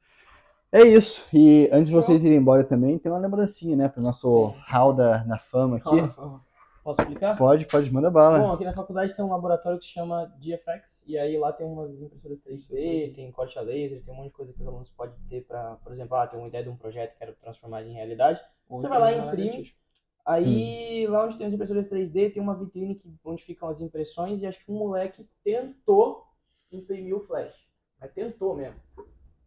[0.70, 1.26] É isso.
[1.32, 3.88] E antes de vocês irem embora também, tem uma lembrancinha, né?
[3.88, 5.84] Pro nosso hall da, na fama aqui.
[5.84, 6.44] Calma, calma.
[6.82, 7.36] Posso explicar?
[7.36, 8.38] Pode, pode, manda bala.
[8.38, 11.66] Bom, aqui na faculdade tem um laboratório que se chama GFX, e aí lá tem
[11.66, 14.88] umas impressoras 3D, tem corte a laser, tem um monte de coisa que os alunos
[14.90, 17.82] podem ter pra, por exemplo, ah, tem uma ideia de um projeto que quero transformar
[17.82, 18.40] em realidade.
[18.68, 19.74] Você vai lá e então, imprime.
[20.24, 24.42] Aí, lá onde tem as impressoras 3D, tem uma vitrine que, onde ficam as impressões,
[24.42, 26.26] e acho que um moleque tentou
[26.72, 27.54] imprimiu o flash.
[28.00, 28.80] Mas tentou mesmo.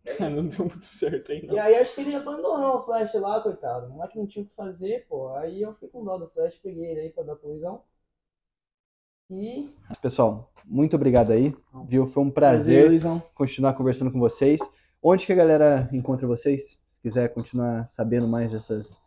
[0.20, 1.56] não deu muito certo aí, não.
[1.56, 3.88] E aí acho que ele abandonou o flash lá, coitado.
[3.88, 5.30] O moleque não tinha o que fazer, pô.
[5.36, 7.82] Aí eu fui com dó do flash, peguei ele aí pra dar colisão.
[9.30, 9.74] E.
[10.02, 11.56] Pessoal, muito obrigado aí,
[11.88, 12.06] viu?
[12.06, 14.60] Foi um Prazer, prazer continuar conversando com vocês.
[15.02, 16.80] Onde que a galera encontra vocês?
[16.90, 19.02] Se quiser continuar sabendo mais dessas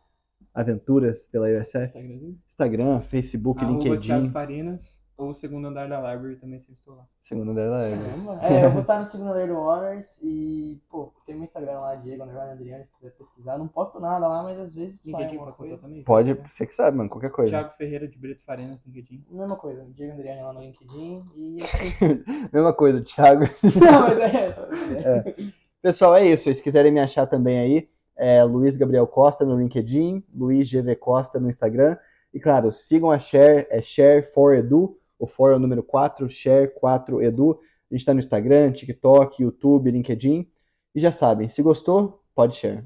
[0.55, 1.85] aventuras pela USF.
[1.85, 2.39] Instagramzinho.
[2.47, 6.95] Instagram, Facebook, Arroba Thiago LinkedIn, Farinas ou o segundo andar da library também sempre estou
[6.95, 7.07] lá.
[7.21, 7.95] segundo é.
[7.95, 8.47] Vamos lá.
[8.47, 11.95] É, eu vou estar no segundo layer do Honors e, pô, tem meu Instagram lá,
[11.95, 13.57] Diego Underline Adriano, se quiser pesquisar.
[13.57, 15.83] Não posto nada lá, mas às vezes sai LinkedIn alguma pode coisa.
[15.83, 16.05] também?
[16.05, 17.51] Pode, você que sabe, mano, qualquer coisa.
[17.51, 19.25] Thiago Ferreira de Brito Farinas no LinkedIn.
[19.31, 21.57] Mesma coisa, Diego Adriano lá no LinkedIn e.
[22.53, 23.45] Mesma coisa, Thiago.
[23.81, 25.35] Não, mas é.
[25.81, 26.53] Pessoal, é isso.
[26.53, 31.41] Se quiserem me achar também aí, é Luiz Gabriel Costa no LinkedIn, Luiz GV Costa
[31.41, 31.97] no Instagram.
[32.35, 37.59] E claro, sigam a Share, é Share4Edu, o For é o número 4, Share4Edu.
[37.91, 40.49] A gente está no Instagram, TikTok, YouTube, LinkedIn.
[40.95, 42.85] E já sabem, se gostou, pode share.